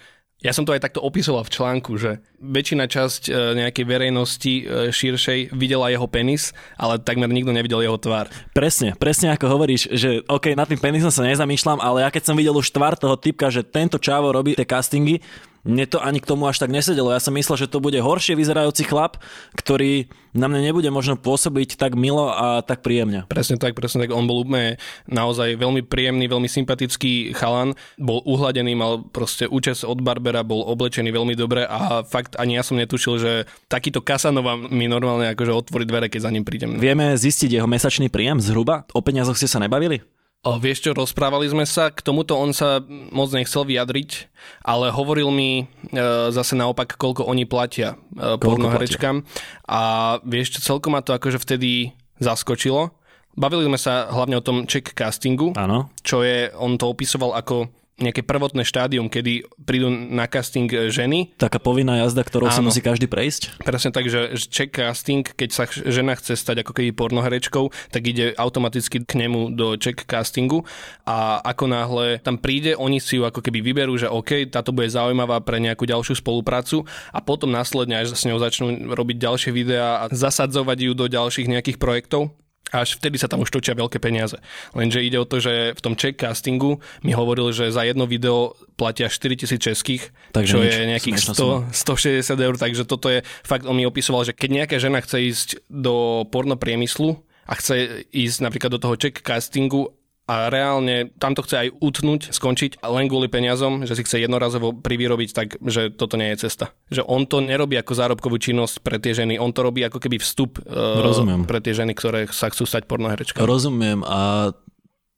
ja 0.45 0.53
som 0.53 0.69
to 0.69 0.77
aj 0.77 0.85
takto 0.85 1.01
opisoval 1.01 1.41
v 1.41 1.55
článku, 1.57 1.97
že 1.97 2.21
väčšina 2.37 2.85
časť 2.85 3.23
e, 3.31 3.65
nejakej 3.65 3.85
verejnosti 3.89 4.53
e, 4.61 4.63
širšej 4.93 5.57
videla 5.57 5.89
jeho 5.89 6.05
penis, 6.05 6.53
ale 6.77 7.01
takmer 7.01 7.33
nikto 7.33 7.49
nevidel 7.49 7.81
jeho 7.81 7.97
tvár. 7.97 8.29
Presne, 8.53 8.93
presne 8.93 9.33
ako 9.33 9.49
hovoríš, 9.49 9.89
že 9.97 10.21
OK, 10.29 10.53
nad 10.53 10.69
tým 10.69 10.77
penisom 10.77 11.09
sa 11.09 11.25
nezamýšľam, 11.25 11.81
ale 11.81 12.05
ja 12.05 12.13
keď 12.13 12.29
som 12.29 12.37
videl 12.37 12.53
už 12.53 12.69
tvár 12.77 12.93
toho 12.93 13.17
typka, 13.17 13.49
že 13.49 13.65
tento 13.65 13.97
čávo 13.97 14.37
robí 14.37 14.53
tie 14.53 14.69
castingy, 14.69 15.25
mne 15.65 15.89
to 15.89 15.99
ani 15.99 16.21
k 16.21 16.29
tomu 16.29 16.45
až 16.45 16.61
tak 16.61 16.69
nesedelo. 16.71 17.11
Ja 17.11 17.21
som 17.21 17.33
myslel, 17.35 17.65
že 17.67 17.73
to 17.73 17.81
bude 17.81 17.97
horšie 17.97 18.37
vyzerajúci 18.37 18.85
chlap, 18.85 19.19
ktorý 19.57 20.13
na 20.37 20.51
mňa 20.51 20.61
nebude 20.61 20.91
možno 20.93 21.17
pôsobiť 21.17 21.81
tak 21.81 21.97
milo 21.97 22.29
a 22.29 22.61
tak 22.61 22.85
príjemne. 22.85 23.25
Presne 23.31 23.57
tak, 23.57 23.73
presne 23.73 24.05
tak. 24.05 24.13
On 24.13 24.29
bol 24.29 24.45
úplne 24.45 24.77
naozaj 25.09 25.57
veľmi 25.57 25.87
príjemný, 25.87 26.27
veľmi 26.29 26.51
sympatický 26.51 27.33
chalan. 27.33 27.73
Bol 27.97 28.21
uhladený, 28.27 28.77
mal 28.77 29.07
proste 29.09 29.49
účes 29.49 29.87
od 29.87 30.05
Barbera, 30.05 30.45
bol 30.45 30.67
oblečený 30.69 31.15
veľmi 31.15 31.35
dobre 31.39 31.65
a 31.65 32.03
fakt 32.05 32.37
ani 32.37 32.61
ja 32.61 32.63
som 32.67 32.77
netušil, 32.77 33.15
že 33.17 33.33
takýto 33.71 34.05
Kasanova 34.05 34.59
mi 34.59 34.91
normálne 34.91 35.33
akože 35.33 35.53
otvorí 35.55 35.89
dvere, 35.89 36.13
keď 36.13 36.29
za 36.29 36.35
ním 36.35 36.45
prídem. 36.45 36.77
Vieme 36.77 37.15
zistiť 37.17 37.63
jeho 37.63 37.71
mesačný 37.71 38.13
príjem 38.13 38.43
zhruba? 38.43 38.85
O 38.93 39.01
peniazoch 39.01 39.39
ste 39.39 39.49
sa 39.49 39.63
nebavili? 39.63 40.03
O, 40.45 40.61
vieš 40.61 40.85
čo, 40.85 40.91
rozprávali 40.93 41.49
sme 41.49 41.65
sa, 41.65 41.89
k 41.89 42.05
tomuto 42.05 42.37
on 42.37 42.53
sa 42.53 42.85
moc 43.09 43.33
nechcel 43.33 43.65
vyjadriť, 43.65 44.29
ale 44.61 44.93
hovoril 44.93 45.33
mi 45.33 45.65
e, 45.65 45.97
zase 46.29 46.53
naopak, 46.53 47.01
koľko 47.01 47.25
oni 47.25 47.49
platia 47.49 47.97
e, 48.13 48.37
pornoherečkám. 48.37 49.25
A 49.65 49.81
vieš 50.21 50.61
čo, 50.61 50.77
celkom 50.77 50.93
ma 50.93 51.01
to 51.01 51.17
akože 51.17 51.41
vtedy 51.41 51.97
zaskočilo. 52.21 52.93
Bavili 53.35 53.65
sme 53.65 53.81
sa 53.81 54.13
hlavne 54.13 54.37
o 54.37 54.45
tom 54.45 54.69
check 54.69 54.93
castingu, 54.93 55.57
Áno. 55.57 55.89
čo 56.05 56.21
je, 56.21 56.53
on 56.61 56.77
to 56.77 56.93
opisoval 56.93 57.33
ako 57.33 57.73
nejaké 57.95 58.27
prvotné 58.27 58.67
štádium, 58.67 59.07
kedy 59.07 59.47
prídu 59.63 59.87
na 59.91 60.27
casting 60.27 60.67
ženy. 60.91 61.31
Taká 61.39 61.63
povinná 61.63 62.03
jazda, 62.03 62.27
ktorou 62.27 62.51
Áno. 62.51 62.57
si 62.57 62.63
musí 62.67 62.81
každý 62.83 63.07
prejsť? 63.07 63.63
Presne 63.63 63.95
tak, 63.95 64.11
že 64.11 64.35
check 64.51 64.75
casting, 64.75 65.23
keď 65.23 65.49
sa 65.55 65.65
žena 65.71 66.19
chce 66.19 66.35
stať 66.35 66.67
ako 66.67 66.75
keby 66.75 66.91
pornoherečkou, 66.91 67.71
tak 67.95 68.03
ide 68.03 68.35
automaticky 68.35 69.07
k 69.07 69.13
nemu 69.15 69.55
do 69.55 69.79
check 69.79 70.03
castingu 70.03 70.67
a 71.07 71.39
ako 71.47 71.65
náhle 71.71 72.07
tam 72.19 72.35
príde, 72.35 72.75
oni 72.75 72.99
si 72.99 73.15
ju 73.15 73.23
ako 73.23 73.39
keby 73.39 73.63
vyberú, 73.63 73.95
že 73.95 74.11
OK, 74.11 74.51
táto 74.51 74.75
bude 74.75 74.91
zaujímavá 74.91 75.39
pre 75.47 75.63
nejakú 75.63 75.87
ďalšiu 75.87 76.19
spoluprácu 76.19 76.83
a 77.15 77.23
potom 77.23 77.55
následne 77.55 78.03
až 78.03 78.19
s 78.19 78.27
ňou 78.27 78.43
začnú 78.43 78.91
robiť 78.91 79.17
ďalšie 79.23 79.51
videá 79.55 80.03
a 80.03 80.11
zasadzovať 80.11 80.79
ju 80.91 80.93
do 80.99 81.07
ďalších 81.07 81.47
nejakých 81.47 81.79
projektov 81.79 82.35
až 82.73 82.97
vtedy 82.97 83.21
sa 83.21 83.29
tam 83.29 83.45
už 83.45 83.53
točia 83.53 83.77
veľké 83.77 84.01
peniaze. 84.01 84.41
Lenže 84.73 85.05
ide 85.05 85.21
o 85.21 85.29
to, 85.29 85.39
že 85.39 85.77
v 85.77 85.81
tom 85.85 85.95
check 85.95 86.17
castingu 86.17 86.81
mi 87.05 87.13
hovoril, 87.13 87.53
že 87.53 87.71
za 87.71 87.85
jedno 87.85 88.09
video 88.09 88.57
platia 88.75 89.13
4000 89.13 89.61
českých, 89.61 90.11
takže 90.33 90.53
čo 90.55 90.59
nič, 90.65 90.75
je 90.75 90.87
nejakých 90.91 91.17
100, 91.35 91.71
160 91.71 92.35
eur, 92.35 92.55
takže 92.59 92.83
toto 92.89 93.13
je 93.13 93.23
fakt, 93.45 93.69
on 93.69 93.77
mi 93.77 93.85
opisoval, 93.87 94.25
že 94.27 94.35
keď 94.35 94.65
nejaká 94.65 94.77
žena 94.81 94.99
chce 95.05 95.19
ísť 95.23 95.49
do 95.71 96.27
porno 96.33 96.59
priemyslu 96.59 97.21
a 97.45 97.53
chce 97.55 98.09
ísť 98.11 98.39
napríklad 98.43 98.73
do 98.75 98.81
toho 98.81 98.97
check 98.97 99.21
castingu 99.21 99.93
a 100.25 100.49
reálne 100.49 101.13
tam 101.21 101.37
to 101.37 101.45
chce 101.45 101.69
aj 101.69 101.69
utnúť, 101.85 102.33
skončiť 102.33 102.81
len 102.81 103.13
kvôli 103.13 103.29
peniazom, 103.29 103.85
že 103.85 103.93
si 103.93 104.03
chce 104.09 104.25
jednorazovo 104.25 104.73
privyrobiť, 104.73 105.29
tak 105.37 105.61
že 105.61 105.93
toto 105.93 106.17
nie 106.17 106.33
je 106.33 106.49
cesta. 106.49 106.73
Že 106.89 107.05
on 107.05 107.29
to 107.29 107.45
nerobí 107.45 107.77
ako 107.77 107.93
zárobkovú 107.93 108.41
činnosť 108.41 108.81
pre 108.81 108.97
tie 108.97 109.13
ženy, 109.13 109.37
on 109.37 109.53
to 109.53 109.61
robí 109.61 109.85
ako 109.85 110.01
keby 110.01 110.17
vstup 110.17 110.65
uh, 110.65 111.45
pre 111.45 111.61
tie 111.61 111.77
ženy, 111.77 111.93
ktoré 111.93 112.25
sa 112.33 112.49
chcú 112.49 112.65
stať 112.65 112.89
pornoherečkami. 112.89 113.45
Rozumiem 113.45 114.01
a 114.09 114.53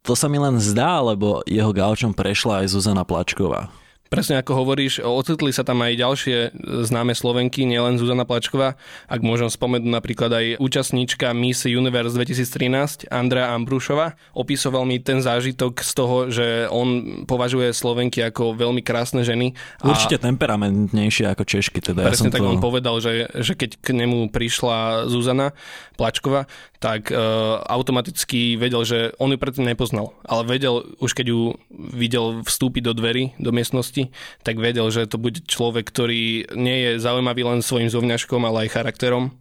to 0.03 0.15
sa 0.15 0.27
mi 0.27 0.39
len 0.39 0.59
zdá, 0.63 1.03
lebo 1.03 1.43
jeho 1.47 1.71
gaučom 1.71 2.15
prešla 2.15 2.63
aj 2.63 2.75
Zuzana 2.75 3.03
Plačková. 3.03 3.71
Presne 4.07 4.39
ako 4.39 4.63
hovoríš, 4.63 5.03
ocitli 5.03 5.51
sa 5.51 5.67
tam 5.67 5.83
aj 5.83 5.99
ďalšie 5.99 6.37
známe 6.87 7.11
Slovenky, 7.11 7.67
nielen 7.67 7.99
Zuzana 7.99 8.23
Plačková. 8.23 8.79
Ak 9.11 9.21
môžem 9.27 9.51
spomenúť 9.51 9.91
napríklad 9.91 10.31
aj 10.31 10.47
účastníčka 10.63 11.35
Miss 11.35 11.67
Universe 11.67 12.15
2013, 12.15 13.11
Andrea 13.11 13.51
Ambrušova. 13.59 14.15
Opisoval 14.39 14.87
mi 14.87 15.03
ten 15.03 15.19
zážitok 15.19 15.83
z 15.83 15.93
toho, 15.93 16.17
že 16.31 16.71
on 16.71 17.23
považuje 17.27 17.75
Slovenky 17.75 18.23
ako 18.23 18.55
veľmi 18.55 18.85
krásne 18.87 19.27
ženy. 19.27 19.59
A 19.83 19.91
Určite 19.91 20.23
temperamentnejšie 20.23 21.27
ako 21.27 21.43
Češky. 21.43 21.83
Teda 21.83 22.07
presne 22.07 22.31
ja 22.31 22.39
tak 22.39 22.47
to... 22.47 22.51
on 22.51 22.63
povedal, 22.63 23.03
že, 23.03 23.27
že 23.43 23.59
keď 23.59 23.83
k 23.83 23.89
nemu 23.91 24.31
prišla 24.31 25.11
Zuzana 25.11 25.51
Plačková, 25.99 26.47
tak 26.77 27.09
uh, 27.09 27.65
automaticky 27.67 28.61
vedel, 28.61 28.85
že 28.85 28.99
on 29.17 29.33
ju 29.33 29.39
predtým 29.41 29.65
nepoznal. 29.65 30.13
Ale 30.29 30.45
vedel, 30.45 30.85
už 31.01 31.17
keď 31.17 31.27
ju 31.33 31.41
videl 31.73 32.45
vstúpiť 32.45 32.83
do 32.85 32.93
dverí, 32.93 33.33
do 33.41 33.51
miestnosti, 33.51 33.96
minulosti, 33.97 34.45
tak 34.45 34.57
vedel, 34.61 34.87
že 34.93 35.09
to 35.09 35.17
bude 35.17 35.49
človek, 35.49 35.89
ktorý 35.89 36.53
nie 36.55 36.77
je 36.85 36.91
zaujímavý 37.01 37.43
len 37.45 37.61
svojim 37.65 37.89
zovňažkom, 37.89 38.45
ale 38.45 38.69
aj 38.69 38.75
charakterom. 38.77 39.33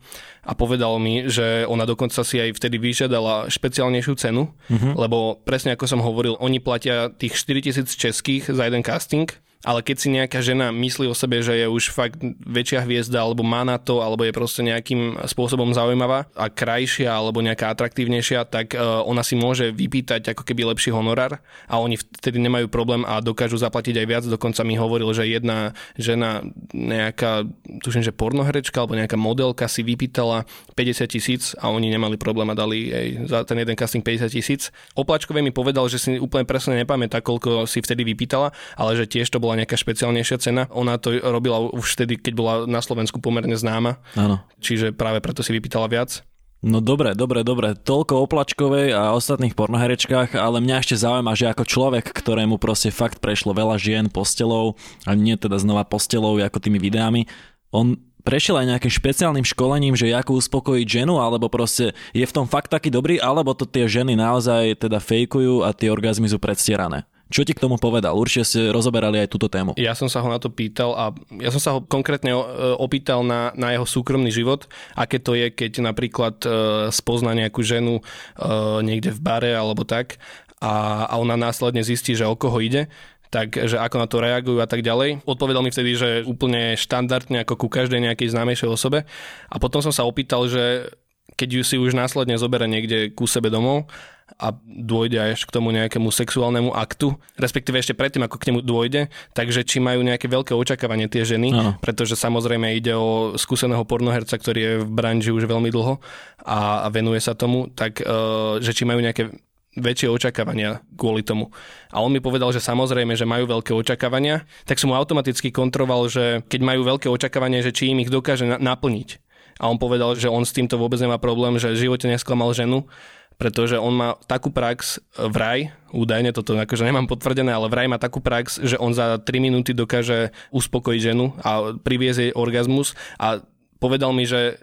A 0.45 0.53
povedal 0.53 0.93
mi, 1.01 1.25
že 1.25 1.65
ona 1.65 1.89
dokonca 1.89 2.21
si 2.21 2.37
aj 2.37 2.53
vtedy 2.53 2.77
vyžiadala 2.77 3.49
špeciálnejšiu 3.49 4.13
cenu, 4.13 4.53
uh-huh. 4.69 4.93
lebo 4.93 5.41
presne 5.41 5.73
ako 5.73 5.89
som 5.89 6.05
hovoril, 6.05 6.37
oni 6.37 6.61
platia 6.61 7.09
tých 7.09 7.33
4000 7.33 7.89
českých 7.89 8.53
za 8.53 8.69
jeden 8.69 8.85
casting 8.85 9.25
ale 9.65 9.81
keď 9.81 9.97
si 9.97 10.13
nejaká 10.13 10.45
žena 10.45 10.69
myslí 10.69 11.09
o 11.09 11.17
sebe, 11.17 11.41
že 11.41 11.57
je 11.57 11.65
už 11.65 11.89
fakt 11.89 12.21
väčšia 12.45 12.85
hviezda, 12.85 13.17
alebo 13.17 13.41
má 13.41 13.65
na 13.65 13.81
to, 13.81 14.05
alebo 14.05 14.21
je 14.21 14.29
proste 14.29 14.61
nejakým 14.61 15.25
spôsobom 15.25 15.73
zaujímavá 15.73 16.29
a 16.37 16.53
krajšia, 16.53 17.09
alebo 17.09 17.41
nejaká 17.41 17.73
atraktívnejšia, 17.73 18.45
tak 18.45 18.77
uh, 18.77 19.01
ona 19.01 19.25
si 19.25 19.33
môže 19.33 19.73
vypýtať 19.73 20.37
ako 20.37 20.45
keby 20.45 20.69
lepší 20.69 20.93
honorár 20.93 21.41
a 21.65 21.81
oni 21.81 21.97
vtedy 21.97 22.37
nemajú 22.37 22.69
problém 22.69 23.01
a 23.09 23.17
dokážu 23.25 23.57
zaplatiť 23.57 24.05
aj 24.05 24.07
viac. 24.07 24.23
Dokonca 24.29 24.61
mi 24.61 24.77
hovoril, 24.77 25.09
že 25.17 25.25
jedna 25.25 25.73
žena, 25.97 26.45
nejaká, 26.69 27.49
tuším, 27.81 28.05
že 28.05 28.13
pornoherečka 28.13 28.77
alebo 28.77 28.93
nejaká 28.93 29.17
modelka 29.17 29.65
si 29.65 29.81
vypýtala 29.81 30.45
50 30.77 31.09
tisíc 31.09 31.57
a 31.57 31.73
oni 31.73 31.89
nemali 31.89 32.21
problém 32.21 32.53
a 32.53 32.55
dali 32.55 32.93
jej 32.93 33.09
za 33.25 33.41
ten 33.41 33.57
jeden 33.57 33.73
casting 33.73 34.05
50 34.05 34.29
tisíc. 34.29 34.69
Oplačkové 34.93 35.41
mi 35.41 35.49
povedal, 35.49 35.89
že 35.89 35.97
si 35.97 36.21
úplne 36.21 36.45
presne 36.45 36.77
nepamätá, 36.77 37.25
koľko 37.25 37.65
si 37.65 37.81
vtedy 37.81 38.05
vypýtala, 38.05 38.53
ale 38.77 38.93
že 38.93 39.09
tiež 39.09 39.33
to 39.33 39.41
bola 39.41 39.54
bola 39.55 39.63
nejaká 39.63 39.79
špeciálnejšia 39.79 40.37
cena. 40.43 40.67
Ona 40.75 40.99
to 40.99 41.15
robila 41.23 41.71
už 41.71 41.95
vtedy, 41.95 42.19
keď 42.19 42.33
bola 42.35 42.53
na 42.67 42.83
Slovensku 42.83 43.23
pomerne 43.23 43.55
známa. 43.55 44.03
Áno. 44.19 44.43
Čiže 44.59 44.91
práve 44.91 45.23
preto 45.23 45.39
si 45.39 45.55
vypýtala 45.55 45.87
viac. 45.87 46.27
No 46.65 46.83
dobre, 46.83 47.15
dobre, 47.15 47.45
dobre. 47.47 47.77
Toľko 47.77 48.19
o 48.19 48.25
Plačkovej 48.27 48.91
a 48.91 49.15
ostatných 49.15 49.55
pornoherečkách, 49.55 50.35
ale 50.35 50.59
mňa 50.59 50.81
ešte 50.81 50.97
zaujíma, 50.97 51.37
že 51.37 51.47
ako 51.47 51.63
človek, 51.63 52.09
ktorému 52.09 52.59
proste 52.59 52.91
fakt 52.91 53.21
prešlo 53.23 53.55
veľa 53.55 53.79
žien 53.79 54.09
postelou, 54.11 54.75
a 55.05 55.13
nie 55.13 55.37
teda 55.37 55.61
znova 55.61 55.85
postelou 55.85 56.35
ako 56.41 56.57
tými 56.57 56.81
videami, 56.81 57.29
on 57.69 58.01
prešiel 58.25 58.57
aj 58.57 58.65
nejakým 58.71 58.89
špeciálnym 58.97 59.45
školením, 59.45 59.93
že 59.93 60.09
ako 60.09 60.41
uspokojiť 60.41 60.87
ženu, 60.89 61.21
alebo 61.21 61.53
proste 61.53 61.93
je 62.17 62.25
v 62.25 62.33
tom 62.33 62.49
fakt 62.49 62.73
taký 62.73 62.89
dobrý, 62.89 63.21
alebo 63.21 63.53
to 63.53 63.69
tie 63.69 63.85
ženy 63.85 64.17
naozaj 64.17 64.81
teda 64.81 64.97
fejkujú 64.97 65.61
a 65.61 65.69
tie 65.69 65.93
orgazmy 65.93 66.25
sú 66.25 66.41
predstierané. 66.41 67.05
Čo 67.25 67.41
ti 67.41 67.57
k 67.57 67.63
tomu 67.65 67.81
povedal? 67.81 68.13
Určite 68.13 68.45
ste 68.45 68.61
rozoberali 68.69 69.17
aj 69.17 69.33
túto 69.33 69.49
tému. 69.49 69.73
Ja 69.81 69.97
som 69.97 70.05
sa 70.05 70.21
ho 70.21 70.29
na 70.29 70.37
to 70.37 70.53
pýtal 70.53 70.93
a 70.93 71.09
ja 71.41 71.49
som 71.49 71.57
sa 71.57 71.73
ho 71.73 71.81
konkrétne 71.81 72.37
e, 72.37 72.37
opýtal 72.77 73.25
na, 73.25 73.49
na 73.57 73.73
jeho 73.73 73.89
súkromný 73.89 74.29
život, 74.29 74.69
aké 74.93 75.17
to 75.17 75.33
je, 75.33 75.49
keď 75.49 75.81
napríklad 75.81 76.37
uh, 76.45 76.53
spozná 76.93 77.33
nejakú 77.33 77.65
ženu 77.65 78.01
uh, 78.01 78.79
niekde 78.85 79.09
v 79.09 79.19
bare 79.25 79.51
alebo 79.57 79.81
tak 79.81 80.21
a, 80.61 81.05
a 81.09 81.13
ona 81.17 81.33
následne 81.33 81.81
zistí, 81.81 82.13
že 82.13 82.29
o 82.29 82.37
koho 82.37 82.61
ide 82.61 82.87
takže 83.35 83.75
ako 83.75 83.95
na 83.99 84.07
to 84.07 84.23
reagujú 84.23 84.63
a 84.63 84.69
tak 84.69 84.79
ďalej. 84.79 85.27
Odpovedal 85.27 85.59
mi 85.59 85.73
vtedy, 85.73 85.91
že 85.99 86.09
úplne 86.23 86.79
štandardne 86.79 87.43
ako 87.43 87.59
ku 87.59 87.67
každej 87.67 87.99
nejakej 87.99 88.31
známejšej 88.31 88.69
osobe. 88.71 89.03
A 89.51 89.55
potom 89.59 89.83
som 89.83 89.91
sa 89.91 90.07
opýtal, 90.07 90.47
že 90.47 90.87
keď 91.35 91.49
ju 91.59 91.63
si 91.67 91.75
už 91.75 91.91
následne 91.91 92.39
zoberie 92.39 92.71
niekde 92.71 93.11
ku 93.11 93.27
sebe 93.27 93.51
domov 93.51 93.91
a 94.25 94.51
dôjde 94.65 95.37
až 95.37 95.45
k 95.45 95.53
tomu 95.53 95.69
nejakému 95.69 96.09
sexuálnemu 96.09 96.73
aktu, 96.73 97.13
respektíve 97.37 97.77
ešte 97.77 97.93
predtým, 97.93 98.25
ako 98.25 98.41
k 98.41 98.47
nemu 98.51 98.59
dôjde, 98.65 99.01
takže 99.37 99.61
či 99.61 99.77
majú 99.77 100.01
nejaké 100.01 100.25
veľké 100.25 100.57
očakávanie 100.57 101.05
tie 101.05 101.23
ženy, 101.23 101.53
ano. 101.53 101.71
pretože 101.77 102.17
samozrejme 102.17 102.73
ide 102.73 102.97
o 102.97 103.37
skúseného 103.37 103.85
pornoherca, 103.85 104.35
ktorý 104.35 104.59
je 104.59 104.73
v 104.81 104.89
branži 104.89 105.29
už 105.29 105.45
veľmi 105.45 105.69
dlho 105.69 106.01
a, 106.41 106.83
a 106.83 106.87
venuje 106.89 107.21
sa 107.21 107.37
tomu, 107.37 107.69
tak 107.69 108.01
uh, 108.01 108.57
že 108.59 108.73
či 108.73 108.83
majú 108.83 108.99
nejaké 108.99 109.29
väčšie 109.75 110.07
očakávania 110.07 110.81
kvôli 110.95 111.21
tomu. 111.21 111.51
A 111.91 111.99
on 111.99 112.09
mi 112.09 112.23
povedal, 112.23 112.49
že 112.55 112.63
samozrejme, 112.63 113.13
že 113.13 113.27
majú 113.27 113.45
veľké 113.45 113.75
očakávania, 113.75 114.47
tak 114.63 114.79
som 114.79 114.89
mu 114.89 114.95
automaticky 114.95 115.51
kontroval, 115.51 116.07
že 116.07 116.41
keď 116.47 116.61
majú 116.63 116.81
veľké 116.87 117.11
očakávania, 117.11 117.61
že 117.61 117.75
či 117.75 117.91
im 117.91 117.99
ich 117.99 118.09
dokáže 118.09 118.47
na- 118.47 118.59
naplniť. 118.59 119.19
A 119.59 119.71
on 119.71 119.79
povedal, 119.79 120.19
že 120.19 120.27
on 120.27 120.43
s 120.43 120.51
týmto 120.51 120.75
vôbec 120.75 120.99
nemá 120.99 121.15
problém, 121.15 121.55
že 121.55 121.71
v 121.71 121.87
živote 121.87 122.11
nesklamal 122.11 122.51
ženu, 122.51 122.87
pretože 123.35 123.75
on 123.75 123.93
má 123.95 124.09
takú 124.27 124.51
prax 124.51 125.03
vraj, 125.15 125.75
údajne 125.91 126.31
toto 126.31 126.55
akože 126.55 126.87
nemám 126.87 127.07
potvrdené, 127.07 127.51
ale 127.51 127.71
vraj 127.71 127.87
má 127.87 127.99
takú 127.99 128.23
prax, 128.23 128.63
že 128.63 128.79
on 128.79 128.95
za 128.95 129.19
3 129.19 129.27
minúty 129.43 129.75
dokáže 129.75 130.31
uspokojiť 130.55 131.01
ženu 131.01 131.35
a 131.43 131.75
priviesť 131.75 132.19
jej 132.29 132.31
orgazmus. 132.35 132.95
A 133.19 133.43
povedal 133.79 134.15
mi, 134.15 134.23
že 134.23 134.59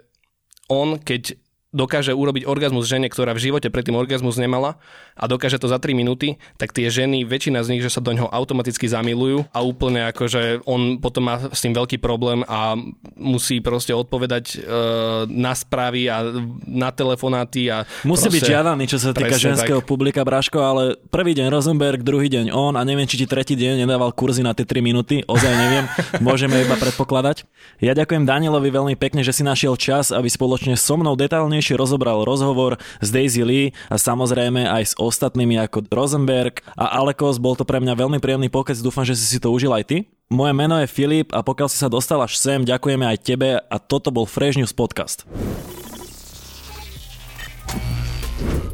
on, 0.71 0.97
keď 0.97 1.37
dokáže 1.73 2.13
urobiť 2.13 2.45
orgazmus 2.45 2.85
žene, 2.85 3.09
ktorá 3.09 3.33
v 3.33 3.49
živote 3.49 3.67
predtým 3.73 3.97
orgazmus 3.97 4.37
nemala 4.37 4.77
a 5.17 5.25
dokáže 5.25 5.57
to 5.57 5.65
za 5.65 5.81
3 5.81 5.97
minúty, 5.97 6.37
tak 6.61 6.69
tie 6.69 6.87
ženy, 6.87 7.25
väčšina 7.25 7.65
z 7.65 7.71
nich, 7.75 7.83
že 7.83 7.89
sa 7.89 7.99
do 7.99 8.13
ňoho 8.13 8.29
automaticky 8.29 8.85
zamilujú 8.85 9.49
a 9.49 9.59
úplne 9.65 10.05
ako, 10.13 10.23
že 10.29 10.41
on 10.69 11.01
potom 11.01 11.25
má 11.25 11.35
s 11.49 11.59
tým 11.65 11.73
veľký 11.73 11.97
problém 11.97 12.45
a 12.45 12.77
musí 13.17 13.57
proste 13.57 13.97
odpovedať 13.97 14.45
e, 14.53 14.57
na 15.33 15.57
správy 15.57 16.07
a 16.13 16.21
na 16.69 16.93
telefonáty 16.93 17.73
a 17.73 17.89
Musí 18.05 18.29
byť 18.29 18.41
žiadaný, 18.45 18.85
čo 18.85 19.01
sa 19.01 19.09
týka 19.09 19.33
ženského 19.33 19.81
tak. 19.81 19.89
publika, 19.89 20.21
Braško, 20.21 20.61
ale 20.61 20.83
prvý 21.09 21.33
deň 21.33 21.49
Rosenberg, 21.49 22.05
druhý 22.05 22.29
deň 22.29 22.53
on 22.53 22.77
a 22.77 22.85
neviem, 22.85 23.09
či 23.09 23.17
ti 23.17 23.25
tretí 23.25 23.57
deň 23.57 23.81
nedával 23.81 24.13
kurzy 24.13 24.45
na 24.45 24.53
tie 24.53 24.67
3 24.67 24.83
minúty, 24.85 25.25
ozaj 25.25 25.53
neviem, 25.57 25.85
môžeme 26.27 26.61
iba 26.61 26.77
predpokladať. 26.77 27.49
Ja 27.81 27.97
ďakujem 27.97 28.29
Danielovi 28.29 28.69
veľmi 28.69 28.95
pekne, 28.99 29.25
že 29.25 29.33
si 29.33 29.41
našiel 29.41 29.73
čas, 29.79 30.13
aby 30.13 30.29
spoločne 30.29 30.77
so 30.77 30.99
mnou 30.99 31.17
detálne 31.17 31.62
podrobnejšie 31.63 31.79
rozobral 31.79 32.27
rozhovor 32.27 32.75
s 32.99 33.07
Daisy 33.07 33.47
Lee 33.47 33.71
a 33.87 33.95
samozrejme 33.95 34.67
aj 34.67 34.83
s 34.83 34.93
ostatnými 34.99 35.55
ako 35.63 35.87
Rosenberg 35.87 36.59
a 36.75 36.99
Alekos. 36.99 37.39
Bol 37.39 37.55
to 37.55 37.63
pre 37.63 37.79
mňa 37.79 37.95
veľmi 37.95 38.19
príjemný 38.19 38.51
pokec, 38.51 38.75
dúfam, 38.83 39.07
že 39.07 39.15
si 39.15 39.23
si 39.23 39.39
to 39.39 39.47
užil 39.47 39.71
aj 39.71 39.87
ty. 39.87 39.97
Moje 40.27 40.51
meno 40.51 40.75
je 40.83 40.91
Filip 40.91 41.31
a 41.31 41.39
pokiaľ 41.39 41.71
si 41.71 41.79
sa 41.79 41.87
dostal 41.87 42.19
až 42.19 42.35
sem, 42.35 42.67
ďakujeme 42.67 43.07
aj 43.07 43.17
tebe 43.23 43.63
a 43.63 43.77
toto 43.79 44.11
bol 44.11 44.27
Fresh 44.27 44.59
News 44.59 44.75
Podcast. 44.75 45.23